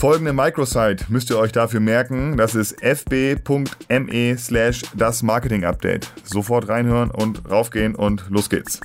Folgende 0.00 0.32
Microsite 0.32 1.04
müsst 1.10 1.28
ihr 1.28 1.36
euch 1.36 1.52
dafür 1.52 1.80
merken. 1.80 2.38
Das 2.38 2.54
ist 2.54 2.82
fb.me 2.82 4.38
slash 4.38 4.80
das 4.96 5.22
Marketing 5.22 5.66
Update. 5.66 6.10
Sofort 6.24 6.70
reinhören 6.70 7.10
und 7.10 7.50
raufgehen 7.50 7.94
und 7.94 8.24
los 8.30 8.48
geht's. 8.48 8.80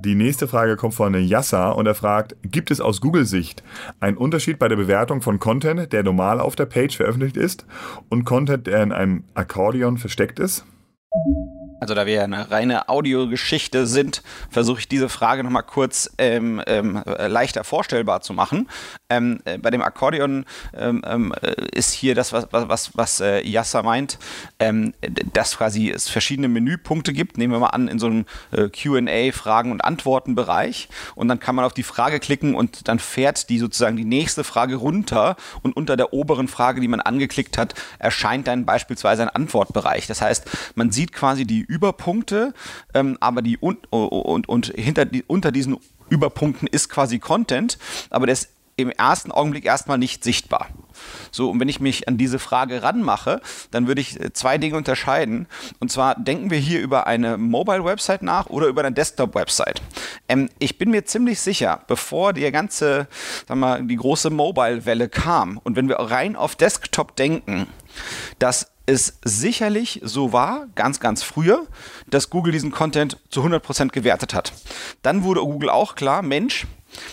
Die 0.00 0.14
nächste 0.14 0.48
Frage 0.48 0.76
kommt 0.76 0.94
von 0.94 1.12
Yassa 1.12 1.72
und 1.72 1.84
er 1.84 1.94
fragt, 1.94 2.34
gibt 2.44 2.70
es 2.70 2.80
aus 2.80 3.02
Google-Sicht 3.02 3.62
einen 4.00 4.16
Unterschied 4.16 4.58
bei 4.58 4.68
der 4.68 4.76
Bewertung 4.76 5.20
von 5.20 5.38
Content, 5.38 5.92
der 5.92 6.02
normal 6.02 6.40
auf 6.40 6.56
der 6.56 6.64
Page 6.64 6.96
veröffentlicht 6.96 7.36
ist 7.36 7.66
und 8.08 8.24
Content, 8.24 8.66
der 8.66 8.82
in 8.82 8.90
einem 8.90 9.24
Akkordeon 9.34 9.98
versteckt 9.98 10.38
ist? 10.38 10.64
Also 11.80 11.94
da 11.94 12.06
wir 12.06 12.14
ja 12.14 12.24
eine 12.24 12.50
reine 12.50 12.88
Audiogeschichte 12.88 13.86
sind, 13.86 14.22
versuche 14.50 14.80
ich 14.80 14.88
diese 14.88 15.08
Frage 15.08 15.44
nochmal 15.44 15.62
kurz 15.62 16.10
ähm, 16.18 16.60
ähm, 16.66 17.02
leichter 17.04 17.62
vorstellbar 17.62 18.20
zu 18.20 18.32
machen. 18.32 18.68
Ähm, 19.08 19.40
äh, 19.44 19.58
bei 19.58 19.70
dem 19.70 19.82
Akkordeon 19.82 20.44
ähm, 20.76 21.02
ähm, 21.06 21.34
äh, 21.40 21.54
ist 21.72 21.92
hier 21.92 22.16
das, 22.16 22.32
was, 22.32 22.48
was, 22.50 22.96
was 22.96 23.20
äh, 23.20 23.46
Yassa 23.46 23.82
meint, 23.82 24.18
ähm, 24.58 24.92
dass 25.32 25.56
quasi 25.56 25.90
es 25.90 26.08
verschiedene 26.08 26.48
Menüpunkte 26.48 27.12
gibt. 27.12 27.38
Nehmen 27.38 27.52
wir 27.52 27.60
mal 27.60 27.68
an, 27.68 27.86
in 27.86 28.00
so 28.00 28.06
einem 28.06 28.24
äh, 28.50 28.68
QA, 28.68 29.32
Fragen- 29.32 29.70
und 29.70 29.84
Antworten-Bereich. 29.84 30.88
Und 31.14 31.28
dann 31.28 31.38
kann 31.38 31.54
man 31.54 31.64
auf 31.64 31.74
die 31.74 31.84
Frage 31.84 32.18
klicken 32.18 32.56
und 32.56 32.88
dann 32.88 32.98
fährt 32.98 33.48
die 33.50 33.58
sozusagen 33.58 33.96
die 33.96 34.04
nächste 34.04 34.42
Frage 34.42 34.76
runter 34.76 35.36
und 35.62 35.76
unter 35.76 35.96
der 35.96 36.12
oberen 36.12 36.48
Frage, 36.48 36.80
die 36.80 36.88
man 36.88 37.00
angeklickt 37.00 37.56
hat, 37.56 37.74
erscheint 38.00 38.48
dann 38.48 38.66
beispielsweise 38.66 39.22
ein 39.22 39.28
Antwortbereich. 39.28 40.08
Das 40.08 40.20
heißt, 40.20 40.44
man 40.74 40.90
sieht 40.90 41.12
quasi 41.12 41.44
die 41.44 41.67
Überpunkte, 41.68 42.52
ähm, 42.94 43.16
aber 43.20 43.42
die 43.42 43.56
und, 43.56 43.92
und, 43.92 44.48
und 44.48 44.66
hinter 44.74 45.04
die, 45.04 45.22
unter 45.22 45.52
diesen 45.52 45.76
Überpunkten 46.08 46.66
ist 46.66 46.88
quasi 46.88 47.20
Content, 47.20 47.78
aber 48.10 48.26
der 48.26 48.32
ist 48.32 48.48
im 48.78 48.90
ersten 48.90 49.32
Augenblick 49.32 49.64
erstmal 49.64 49.98
nicht 49.98 50.22
sichtbar. 50.22 50.68
So, 51.32 51.50
und 51.50 51.58
wenn 51.58 51.68
ich 51.68 51.80
mich 51.80 52.06
an 52.06 52.16
diese 52.16 52.38
Frage 52.38 52.82
ranmache, 52.82 53.40
dann 53.72 53.88
würde 53.88 54.00
ich 54.00 54.18
äh, 54.20 54.32
zwei 54.32 54.56
Dinge 54.56 54.76
unterscheiden. 54.76 55.48
Und 55.80 55.90
zwar 55.90 56.14
denken 56.14 56.50
wir 56.50 56.58
hier 56.58 56.80
über 56.80 57.06
eine 57.06 57.38
Mobile-Website 57.38 58.22
nach 58.22 58.46
oder 58.46 58.68
über 58.68 58.82
eine 58.82 58.92
Desktop-Website. 58.92 59.82
Ähm, 60.28 60.48
ich 60.60 60.78
bin 60.78 60.90
mir 60.90 61.04
ziemlich 61.04 61.40
sicher, 61.40 61.82
bevor 61.88 62.32
die 62.32 62.50
ganze, 62.52 63.08
sagen 63.48 63.60
wir, 63.60 63.80
die 63.82 63.96
große 63.96 64.30
Mobile-Welle 64.30 65.08
kam 65.08 65.58
und 65.58 65.74
wenn 65.74 65.88
wir 65.88 65.96
rein 65.96 66.36
auf 66.36 66.54
Desktop 66.54 67.16
denken, 67.16 67.66
dass 68.38 68.70
es 68.88 69.18
sicherlich 69.22 70.00
so 70.02 70.32
war, 70.32 70.66
ganz, 70.74 70.98
ganz 70.98 71.22
früher, 71.22 71.66
dass 72.06 72.30
Google 72.30 72.52
diesen 72.52 72.70
Content 72.70 73.18
zu 73.28 73.42
100% 73.44 73.90
gewertet 73.90 74.32
hat. 74.32 74.54
Dann 75.02 75.24
wurde 75.24 75.40
Google 75.40 75.68
auch 75.68 75.94
klar, 75.94 76.22
Mensch, 76.22 76.66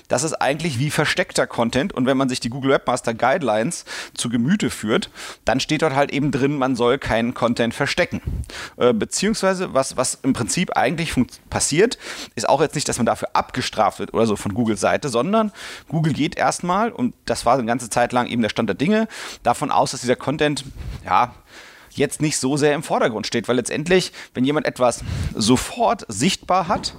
das 0.07 0.23
ist 0.23 0.33
eigentlich 0.33 0.79
wie 0.79 0.89
versteckter 0.89 1.47
Content 1.47 1.93
und 1.93 2.05
wenn 2.05 2.17
man 2.17 2.29
sich 2.29 2.39
die 2.39 2.49
Google 2.49 2.71
Webmaster 2.71 3.13
Guidelines 3.13 3.85
zu 4.13 4.29
Gemüte 4.29 4.69
führt, 4.69 5.09
dann 5.45 5.59
steht 5.59 5.81
dort 5.81 5.95
halt 5.95 6.11
eben 6.11 6.31
drin, 6.31 6.57
man 6.57 6.75
soll 6.75 6.97
keinen 6.97 7.33
Content 7.33 7.73
verstecken. 7.73 8.21
Äh, 8.77 8.93
beziehungsweise 8.93 9.73
was, 9.73 9.97
was 9.97 10.19
im 10.23 10.33
Prinzip 10.33 10.75
eigentlich 10.75 11.13
passiert, 11.49 11.97
ist 12.35 12.47
auch 12.47 12.61
jetzt 12.61 12.75
nicht, 12.75 12.87
dass 12.87 12.97
man 12.97 13.05
dafür 13.05 13.29
abgestraft 13.33 13.99
wird 13.99 14.13
oder 14.13 14.25
so 14.25 14.35
von 14.35 14.53
Googles 14.53 14.79
Seite, 14.79 15.09
sondern 15.09 15.51
Google 15.87 16.13
geht 16.13 16.37
erstmal, 16.37 16.91
und 16.91 17.13
das 17.25 17.45
war 17.45 17.55
eine 17.55 17.65
ganze 17.65 17.89
Zeit 17.89 18.13
lang 18.13 18.27
eben 18.27 18.41
der 18.41 18.49
Stand 18.49 18.69
der 18.69 18.75
Dinge, 18.75 19.07
davon 19.43 19.71
aus, 19.71 19.91
dass 19.91 20.01
dieser 20.01 20.15
Content, 20.15 20.65
ja, 21.05 21.33
jetzt 21.91 22.21
nicht 22.21 22.37
so 22.37 22.57
sehr 22.57 22.75
im 22.75 22.83
Vordergrund 22.83 23.25
steht, 23.25 23.47
weil 23.47 23.55
letztendlich, 23.55 24.11
wenn 24.33 24.43
jemand 24.43 24.65
etwas 24.65 25.01
sofort 25.33 26.05
sichtbar 26.07 26.67
hat, 26.67 26.93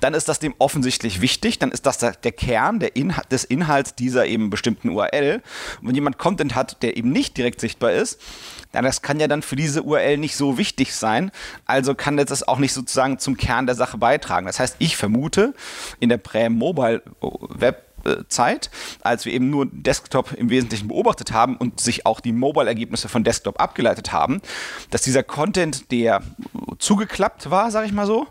dann 0.00 0.14
ist 0.14 0.28
das 0.28 0.38
dem 0.38 0.54
offensichtlich 0.58 1.20
wichtig, 1.20 1.58
dann 1.58 1.70
ist 1.70 1.86
das 1.86 1.98
der, 1.98 2.12
Kern 2.12 2.80
der 2.80 2.96
Inhalt, 2.96 3.30
des 3.32 3.44
Inhalts 3.44 3.94
dieser 3.94 4.26
eben 4.26 4.50
bestimmten 4.50 4.90
URL. 4.90 5.42
Und 5.80 5.88
wenn 5.88 5.94
jemand 5.94 6.18
Content 6.18 6.54
hat, 6.54 6.82
der 6.82 6.96
eben 6.96 7.10
nicht 7.10 7.36
direkt 7.36 7.60
sichtbar 7.60 7.92
ist, 7.92 8.20
dann 8.72 8.84
das 8.84 9.02
kann 9.02 9.20
ja 9.20 9.28
dann 9.28 9.42
für 9.42 9.56
diese 9.56 9.82
URL 9.82 10.16
nicht 10.16 10.36
so 10.36 10.56
wichtig 10.56 10.94
sein, 10.94 11.30
also 11.66 11.94
kann 11.94 12.16
das 12.16 12.46
auch 12.46 12.58
nicht 12.58 12.72
sozusagen 12.72 13.18
zum 13.18 13.36
Kern 13.36 13.66
der 13.66 13.74
Sache 13.74 13.98
beitragen. 13.98 14.46
Das 14.46 14.60
heißt, 14.60 14.76
ich 14.78 14.96
vermute, 14.96 15.54
in 15.98 16.08
der 16.08 16.18
Prä-Mobile-Web 16.18 17.90
Zeit, 18.28 18.70
als 19.02 19.24
wir 19.24 19.32
eben 19.32 19.50
nur 19.50 19.66
Desktop 19.70 20.32
im 20.32 20.50
Wesentlichen 20.50 20.88
beobachtet 20.88 21.32
haben 21.32 21.56
und 21.56 21.80
sich 21.80 22.06
auch 22.06 22.20
die 22.20 22.32
Mobile-Ergebnisse 22.32 23.08
von 23.08 23.24
Desktop 23.24 23.60
abgeleitet 23.60 24.12
haben, 24.12 24.40
dass 24.90 25.02
dieser 25.02 25.22
Content, 25.22 25.90
der 25.90 26.22
zugeklappt 26.78 27.50
war, 27.50 27.70
sage 27.70 27.86
ich 27.86 27.92
mal 27.92 28.06
so, 28.06 28.26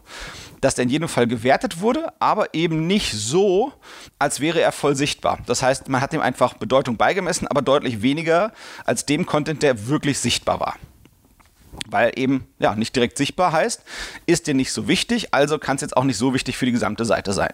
dass 0.61 0.75
der 0.75 0.83
in 0.83 0.89
jedem 0.89 1.07
Fall 1.07 1.27
gewertet 1.27 1.81
wurde, 1.81 2.11
aber 2.19 2.53
eben 2.53 2.87
nicht 2.87 3.13
so, 3.13 3.73
als 4.17 4.39
wäre 4.39 4.61
er 4.61 4.71
voll 4.71 4.95
sichtbar. 4.95 5.39
Das 5.45 5.61
heißt, 5.63 5.89
man 5.89 6.01
hat 6.01 6.13
ihm 6.13 6.21
einfach 6.21 6.55
Bedeutung 6.55 6.97
beigemessen, 6.97 7.47
aber 7.47 7.61
deutlich 7.61 8.01
weniger 8.01 8.51
als 8.85 9.05
dem 9.05 9.25
Content, 9.25 9.63
der 9.63 9.87
wirklich 9.87 10.19
sichtbar 10.19 10.59
war 10.59 10.75
weil 11.91 12.11
eben 12.15 12.47
ja 12.59 12.75
nicht 12.75 12.95
direkt 12.95 13.17
sichtbar 13.17 13.51
heißt, 13.51 13.83
ist 14.25 14.47
dir 14.47 14.53
nicht 14.53 14.71
so 14.71 14.87
wichtig, 14.87 15.33
also 15.33 15.57
kann 15.57 15.75
es 15.75 15.81
jetzt 15.81 15.97
auch 15.97 16.03
nicht 16.03 16.17
so 16.17 16.33
wichtig 16.33 16.57
für 16.57 16.65
die 16.65 16.71
gesamte 16.71 17.05
Seite 17.05 17.33
sein. 17.33 17.53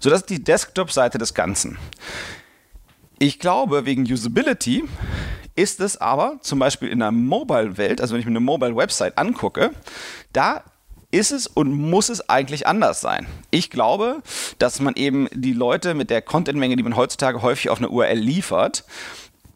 So, 0.00 0.10
das 0.10 0.20
ist 0.20 0.30
die 0.30 0.42
Desktop-Seite 0.42 1.18
des 1.18 1.34
Ganzen. 1.34 1.78
Ich 3.18 3.38
glaube, 3.38 3.84
wegen 3.84 4.02
Usability 4.02 4.84
ist 5.56 5.80
es 5.80 5.96
aber 5.96 6.38
zum 6.40 6.60
Beispiel 6.60 6.88
in 6.88 7.00
der 7.00 7.10
Mobile-Welt, 7.10 8.00
also 8.00 8.14
wenn 8.14 8.20
ich 8.20 8.26
mir 8.26 8.32
eine 8.32 8.40
Mobile-Website 8.40 9.18
angucke, 9.18 9.72
da 10.32 10.62
ist 11.10 11.30
es 11.30 11.46
und 11.46 11.72
muss 11.72 12.10
es 12.10 12.28
eigentlich 12.28 12.66
anders 12.66 13.00
sein. 13.00 13.26
Ich 13.50 13.70
glaube, 13.70 14.22
dass 14.58 14.80
man 14.80 14.94
eben 14.94 15.28
die 15.32 15.54
Leute 15.54 15.94
mit 15.94 16.10
der 16.10 16.20
Contentmenge, 16.20 16.76
die 16.76 16.82
man 16.82 16.96
heutzutage 16.96 17.40
häufig 17.40 17.70
auf 17.70 17.78
eine 17.78 17.88
URL 17.88 18.18
liefert, 18.18 18.84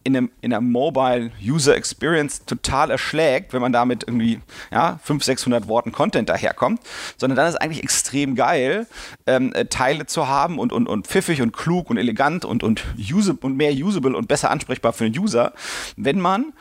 in, 0.04 0.16
einem, 0.16 0.30
in 0.40 0.52
einer 0.52 0.61
Mobile 0.61 1.30
User 1.42 1.76
Experience 1.76 2.44
total 2.44 2.90
erschlägt, 2.90 3.52
wenn 3.52 3.61
man 3.61 3.73
damit 3.73 4.04
irgendwie 4.06 4.40
ja, 4.71 4.99
500, 5.02 5.25
600 5.25 5.68
Worten 5.68 5.92
Content 5.92 6.28
daherkommt, 6.28 6.80
sondern 7.16 7.37
dann 7.37 7.47
ist 7.47 7.54
es 7.54 7.61
eigentlich 7.61 7.82
extrem 7.82 8.35
geil, 8.35 8.87
ähm, 9.26 9.52
äh, 9.54 9.66
Teile 9.66 10.06
zu 10.06 10.28
haben 10.28 10.59
und, 10.59 10.73
und, 10.73 10.88
und 10.88 11.06
pfiffig 11.06 11.42
und 11.42 11.52
klug 11.52 11.90
und 11.90 11.97
elegant 11.97 12.44
und, 12.44 12.62
und, 12.62 12.85
use, 12.99 13.35
und 13.35 13.56
mehr 13.56 13.73
usable 13.73 14.16
und 14.16 14.28
besser 14.28 14.50
ansprechbar 14.50 14.92
für 14.92 15.09
den 15.09 15.18
User, 15.18 15.52
wenn 15.97 16.21
man 16.21 16.52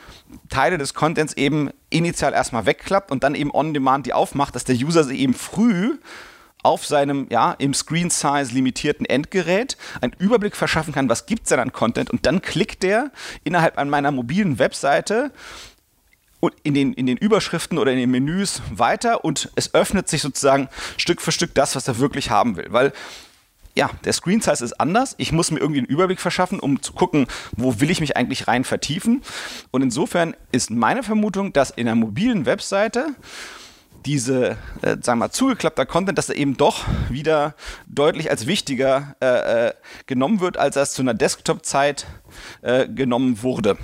Teile 0.48 0.78
des 0.78 0.94
Contents 0.94 1.34
eben 1.34 1.70
initial 1.90 2.32
erstmal 2.32 2.66
wegklappt 2.66 3.10
und 3.10 3.22
dann 3.22 3.34
eben 3.34 3.50
on 3.52 3.74
demand 3.74 4.06
die 4.06 4.12
aufmacht, 4.12 4.54
dass 4.54 4.64
der 4.64 4.76
User 4.76 5.04
sie 5.04 5.18
eben 5.18 5.34
früh 5.34 5.98
auf 6.62 6.86
seinem 6.86 7.26
ja, 7.30 7.52
im 7.52 7.74
Screen 7.74 8.10
Size 8.10 8.50
limitierten 8.52 9.06
Endgerät 9.06 9.76
einen 10.00 10.14
Überblick 10.18 10.56
verschaffen 10.56 10.92
kann, 10.92 11.08
was 11.08 11.26
gibt 11.26 11.44
es 11.44 11.48
denn 11.50 11.60
an 11.60 11.72
Content 11.72 12.10
und 12.10 12.26
dann 12.26 12.42
klickt 12.42 12.82
der 12.82 13.10
innerhalb 13.44 13.78
an 13.78 13.90
meiner 13.90 14.10
mobilen 14.10 14.58
Webseite 14.58 15.32
in 16.62 16.74
den, 16.74 16.92
in 16.92 17.06
den 17.06 17.16
Überschriften 17.16 17.78
oder 17.78 17.92
in 17.92 17.98
den 17.98 18.10
Menüs 18.10 18.62
weiter 18.70 19.24
und 19.24 19.50
es 19.54 19.74
öffnet 19.74 20.08
sich 20.08 20.22
sozusagen 20.22 20.68
Stück 20.96 21.20
für 21.20 21.32
Stück 21.32 21.54
das, 21.54 21.76
was 21.76 21.86
er 21.86 21.98
wirklich 21.98 22.30
haben 22.30 22.56
will. 22.56 22.66
Weil 22.70 22.92
ja, 23.74 23.90
der 24.04 24.12
Screen 24.12 24.40
Size 24.40 24.64
ist 24.64 24.78
anders. 24.80 25.14
Ich 25.18 25.32
muss 25.32 25.50
mir 25.50 25.58
irgendwie 25.58 25.80
einen 25.80 25.86
Überblick 25.88 26.20
verschaffen, 26.20 26.60
um 26.60 26.82
zu 26.82 26.92
gucken, 26.92 27.26
wo 27.52 27.80
will 27.80 27.90
ich 27.90 28.00
mich 28.00 28.16
eigentlich 28.16 28.48
rein 28.48 28.64
vertiefen. 28.64 29.22
Und 29.70 29.82
insofern 29.82 30.36
ist 30.50 30.70
meine 30.70 31.02
Vermutung, 31.02 31.52
dass 31.52 31.70
in 31.70 31.88
einer 31.88 31.94
mobilen 31.94 32.44
Webseite 32.44 33.14
diese, 34.04 34.56
äh, 34.82 34.96
sagen 35.00 35.04
wir 35.04 35.16
mal, 35.16 35.30
zugeklappter 35.30 35.86
Content, 35.86 36.18
dass 36.18 36.28
er 36.28 36.36
eben 36.36 36.56
doch 36.56 36.84
wieder 37.08 37.54
deutlich 37.86 38.30
als 38.30 38.46
wichtiger 38.46 39.16
äh, 39.20 39.68
äh, 39.68 39.72
genommen 40.06 40.40
wird, 40.40 40.56
als 40.56 40.76
er 40.76 40.82
es 40.82 40.92
zu 40.92 41.02
einer 41.02 41.14
Desktop-Zeit 41.14 42.06
äh, 42.62 42.88
genommen 42.88 43.42
wurde. 43.42 43.76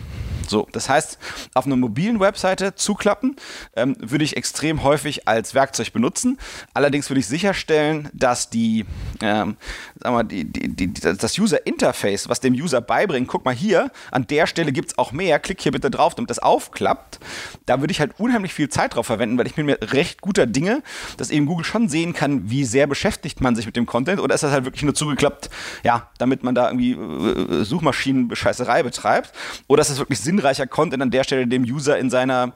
So, 0.48 0.66
das 0.72 0.88
heißt, 0.88 1.18
auf 1.54 1.66
einer 1.66 1.76
mobilen 1.76 2.20
Webseite 2.20 2.74
zuklappen 2.74 3.36
ähm, 3.76 3.96
würde 4.00 4.24
ich 4.24 4.36
extrem 4.36 4.82
häufig 4.82 5.28
als 5.28 5.54
Werkzeug 5.54 5.92
benutzen. 5.92 6.38
Allerdings 6.74 7.10
würde 7.10 7.20
ich 7.20 7.26
sicherstellen, 7.26 8.08
dass 8.12 8.50
die, 8.50 8.86
ähm, 9.20 9.56
sagen 10.00 10.16
wir, 10.16 10.24
die, 10.24 10.44
die, 10.44 10.68
die, 10.74 10.92
das 10.92 11.38
User 11.38 11.66
Interface, 11.66 12.28
was 12.28 12.40
dem 12.40 12.54
User 12.54 12.80
beibringt, 12.80 13.28
guck 13.28 13.44
mal 13.44 13.54
hier, 13.54 13.90
an 14.10 14.26
der 14.26 14.46
Stelle 14.46 14.72
gibt 14.72 14.90
es 14.90 14.98
auch 14.98 15.12
mehr, 15.12 15.38
klick 15.38 15.60
hier 15.60 15.72
bitte 15.72 15.90
drauf, 15.90 16.14
damit 16.14 16.30
das 16.30 16.38
aufklappt. 16.38 17.20
Da 17.66 17.80
würde 17.80 17.92
ich 17.92 18.00
halt 18.00 18.18
unheimlich 18.18 18.54
viel 18.54 18.68
Zeit 18.68 18.94
drauf 18.94 19.06
verwenden, 19.06 19.38
weil 19.38 19.46
ich 19.46 19.54
bin 19.54 19.66
mir 19.66 19.78
recht 19.80 20.20
guter 20.20 20.46
Dinge, 20.46 20.82
dass 21.16 21.30
eben 21.30 21.46
Google 21.46 21.64
schon 21.64 21.88
sehen 21.88 22.14
kann, 22.14 22.50
wie 22.50 22.64
sehr 22.64 22.86
beschäftigt 22.86 23.40
man 23.40 23.54
sich 23.54 23.66
mit 23.66 23.76
dem 23.76 23.86
Content 23.86 24.20
oder 24.20 24.34
ist 24.34 24.42
das 24.42 24.52
halt 24.52 24.64
wirklich 24.64 24.82
nur 24.82 24.94
zugeklappt, 24.94 25.50
ja, 25.84 26.08
damit 26.18 26.42
man 26.42 26.54
da 26.54 26.68
irgendwie 26.68 26.92
äh, 26.92 27.64
Suchmaschinenbescheißerei 27.64 28.82
betreibt 28.82 29.32
oder 29.66 29.82
ist 29.82 29.90
das 29.90 29.98
wirklich 29.98 30.20
Sinn 30.20 30.37
sinnreicher 30.38 30.68
Content 30.68 31.02
an 31.02 31.10
der 31.10 31.24
Stelle 31.24 31.48
dem 31.48 31.64
User 31.64 31.98
in 31.98 32.10
seiner 32.10 32.52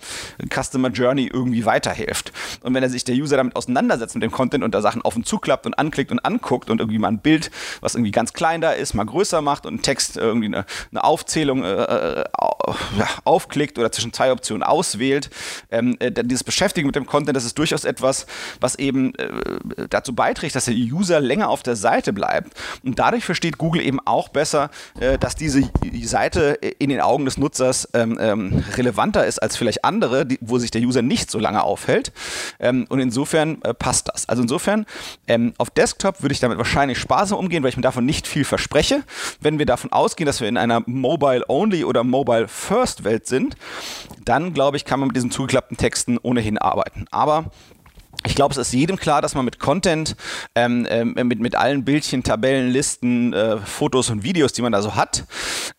Customer 0.49 0.89
Journey 0.89 1.29
irgendwie 1.33 1.65
weiterhilft. 1.65 2.33
Und 2.63 2.75
wenn 2.75 2.83
er 2.83 2.91
sich 2.91 3.03
der 3.03 3.17
User 3.17 3.37
damit 3.37 3.57
auseinandersetzt 3.57 4.15
mit 4.15 4.23
dem 4.23 4.31
Content 4.31 4.63
und 4.63 4.73
da 4.73 4.81
Sachen 4.81 5.03
auf 5.03 5.17
und 5.17 5.27
zuklappt 5.27 5.67
und 5.67 5.75
anklickt 5.75 6.13
und 6.13 6.21
anguckt 6.21 6.71
und 6.71 6.79
irgendwie 6.79 6.99
mal 6.99 7.09
ein 7.09 7.19
Bild, 7.19 7.51
was 7.81 7.95
irgendwie 7.95 8.13
ganz 8.13 8.33
klein 8.33 8.61
da 8.61 8.71
ist, 8.71 8.95
mal 8.95 9.05
größer 9.05 9.43
macht 9.43 9.67
und 9.67 9.75
ein 9.75 9.83
Text 9.83 10.17
irgendwie 10.17 10.47
eine, 10.47 10.65
eine 10.93 11.03
Aufzählung 11.03 11.65
äh, 11.65 12.21
äh, 12.21 12.25
aufklickt 13.25 13.79
oder 13.79 13.91
zwischen 13.91 14.13
zwei 14.13 14.31
Optionen 14.31 14.63
auswählt, 14.63 15.31
ähm, 15.71 15.97
äh, 15.99 16.13
dieses 16.13 16.45
Beschäftigen 16.45 16.87
mit 16.87 16.95
dem 16.95 17.07
Content, 17.07 17.37
das 17.37 17.45
ist 17.45 17.59
durchaus 17.59 17.85
etwas, 17.85 18.27
was 18.61 18.77
eben 18.77 19.15
äh, 19.17 19.29
dazu 19.91 20.15
beiträgt, 20.15 20.55
dass 20.55 20.67
der 20.67 20.75
User 20.75 21.21
länger 21.21 21.49
auf 21.49 21.65
der 21.65 21.75
Seite 21.75 22.13
bleibt. 22.13 22.53
Und 22.85 22.99
dadurch 23.01 23.25
versteht 23.25 23.59
Google 23.59 23.83
eben 23.83 23.99
auch 24.05 24.29
besser, 24.29 24.71
äh, 25.01 25.19
dass 25.19 25.35
diese 25.35 25.69
Seite 26.05 26.59
in 26.79 26.91
den 26.91 27.01
Augen 27.01 27.25
des 27.25 27.39
Nutzers 27.39 27.72
Users 27.73 27.89
ähm, 27.95 28.19
ähm, 28.21 28.65
relevanter 28.77 29.27
ist 29.27 29.43
als 29.43 29.57
vielleicht 29.57 29.85
andere, 29.85 30.27
die, 30.27 30.39
wo 30.41 30.59
sich 30.59 30.71
der 30.71 30.83
User 30.83 31.03
nicht 31.03 31.31
so 31.31 31.39
lange 31.39 31.63
aufhält. 31.63 32.13
Ähm, 32.61 32.87
und 32.89 33.01
insofern 33.01 33.63
äh, 33.63 33.73
passt 33.73 34.09
das. 34.13 34.29
Also 34.29 34.43
insofern, 34.43 34.87
ähm, 35.27 35.55
auf 35.59 35.71
Desktop 35.71 36.23
würde 36.23 36.35
ich 36.35 36.41
damit 36.41 36.59
wahrscheinlich 36.59 36.99
sparsam 36.99 37.39
umgehen, 37.39 37.63
weil 37.63 37.71
ich 37.71 37.77
mir 37.77 37.83
davon 37.83 38.05
nicht 38.05 38.27
viel 38.27 38.45
verspreche. 38.45 39.03
Wenn 39.41 39.59
wir 39.59 39.67
davon 39.67 39.93
ausgehen, 39.93 40.27
dass 40.27 40.41
wir 40.41 40.49
in 40.49 40.57
einer 40.57 40.83
Mobile-Only 40.87 41.85
oder 41.85 42.05
Mobile-First-Welt 42.05 43.27
sind, 43.27 43.57
dann 44.25 44.53
glaube 44.53 44.77
ich, 44.77 44.85
kann 44.85 45.01
man 45.01 45.09
mit 45.09 45.17
diesen 45.17 45.31
zugeklappten 45.31 45.77
Texten 45.77 46.19
ohnehin 46.19 46.59
arbeiten. 46.59 47.07
Aber 47.11 47.51
ich 48.33 48.37
glaube, 48.37 48.53
es 48.53 48.57
ist 48.57 48.73
jedem 48.73 48.97
klar, 48.97 49.21
dass 49.21 49.35
man 49.35 49.45
mit 49.45 49.59
Content, 49.59 50.17
ähm, 50.55 50.87
ähm, 50.89 51.13
mit, 51.13 51.39
mit 51.39 51.55
allen 51.55 51.85
Bildchen, 51.85 52.23
Tabellen, 52.23 52.71
Listen, 52.71 53.35
äh, 53.35 53.59
Fotos 53.59 54.09
und 54.09 54.23
Videos, 54.23 54.55
die 54.55 54.63
man 54.63 54.73
da 54.73 54.81
so 54.81 54.95
hat, 54.95 55.25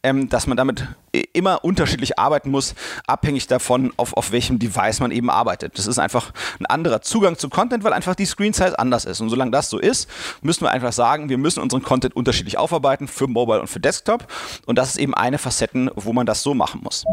ähm, 0.04 0.30
dass 0.30 0.46
man 0.46 0.56
damit 0.56 0.88
immer 1.34 1.64
unterschiedlich 1.64 2.18
arbeiten 2.18 2.50
muss, 2.50 2.74
abhängig 3.06 3.48
davon, 3.48 3.94
auf, 3.98 4.18
auf 4.18 4.32
welchem 4.32 4.60
Device 4.60 5.00
man 5.00 5.12
eben 5.12 5.30
arbeitet. 5.30 5.78
Das 5.78 5.88
ist 5.88 6.00
einfach 6.00 6.32
ein 6.60 6.66
anderer 6.66 7.02
Zugang 7.02 7.38
zu 7.38 7.50
Content, 7.50 7.84
weil 7.84 7.94
einfach 7.94 8.16
die 8.16 8.26
Screen 8.26 8.54
Size 8.54 8.78
anders 8.78 9.06
ist. 9.06 9.22
Und 9.22 9.30
solange 9.30 9.52
das 9.52 9.70
so 9.70 9.78
ist, 9.78 10.10
müssen 10.42 10.62
wir 10.62 10.72
einfach 10.72 10.92
sagen, 10.92 11.30
wir 11.30 11.38
müssen 11.38 11.62
unseren 11.62 11.84
Content 11.84 12.16
unterschiedlich 12.16 12.58
aufarbeiten 12.58 13.08
für 13.08 13.28
Mobile 13.28 13.62
und 13.62 13.68
für 13.68 13.80
Desktop. 13.80 14.28
Und 14.66 14.78
das 14.78 14.90
ist 14.90 14.98
eben 14.98 15.14
eine 15.14 15.38
Facetten, 15.38 15.92
wo 15.96 16.14
man 16.14 16.26
das 16.26 16.42
so 16.42 16.54
machen 16.54 16.82
muss. 16.84 17.04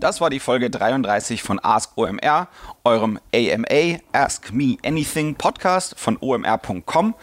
Das 0.00 0.20
war 0.20 0.30
die 0.30 0.40
Folge 0.40 0.70
33 0.70 1.42
von 1.42 1.58
Ask 1.62 1.96
OMR, 1.96 2.48
eurem 2.84 3.18
AMA, 3.34 3.98
Ask 4.12 4.52
Me 4.52 4.76
Anything 4.84 5.34
Podcast 5.34 5.94
von 5.98 6.16
omr.com. 6.20 7.14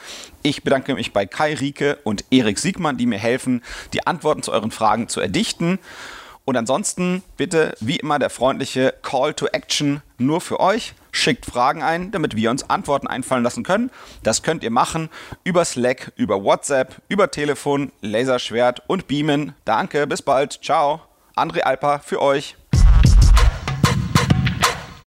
Ich 0.44 0.64
bedanke 0.64 0.96
mich 0.96 1.14
bei 1.14 1.26
Kai 1.26 1.54
Rieke 1.56 1.98
und 2.04 2.26
Erik 2.32 2.60
Siegmann, 2.60 2.98
die 2.98 3.06
mir 3.06 3.20
helfen, 3.20 3.64
die 3.94 4.06
Antworten 4.08 4.44
zu 4.44 4.52
euren 4.52 4.72
Fragen 4.72 5.08
zu 5.08 5.20
erdichten. 5.22 5.80
Und 6.46 6.58
ansonsten 6.58 7.22
bitte, 7.38 7.76
wie 7.80 7.98
immer, 7.98 8.18
der 8.18 8.32
freundliche 8.32 8.96
Call 9.04 9.34
to 9.36 9.46
Action 9.48 10.02
nur 10.18 10.42
für 10.42 10.60
euch. 10.60 10.96
Schickt 11.12 11.46
Fragen 11.46 11.84
ein, 11.84 12.12
damit 12.12 12.36
wir 12.36 12.50
uns 12.50 12.70
Antworten 12.70 13.08
einfallen 13.08 13.44
lassen 13.44 13.64
können. 13.64 13.92
Das 14.24 14.42
könnt 14.42 14.64
ihr 14.64 14.72
machen 14.72 15.10
über 15.44 15.64
Slack, 15.64 16.12
über 16.16 16.44
WhatsApp, 16.44 17.02
über 17.08 17.30
Telefon, 17.30 17.92
Laserschwert 18.02 18.82
und 18.88 19.08
Beamen. 19.08 19.54
Danke, 19.66 20.08
bis 20.08 20.22
bald. 20.22 20.60
Ciao. 20.64 21.02
André 21.36 21.62
Alpa 21.62 22.00
für 22.00 22.22
euch. 22.22 22.56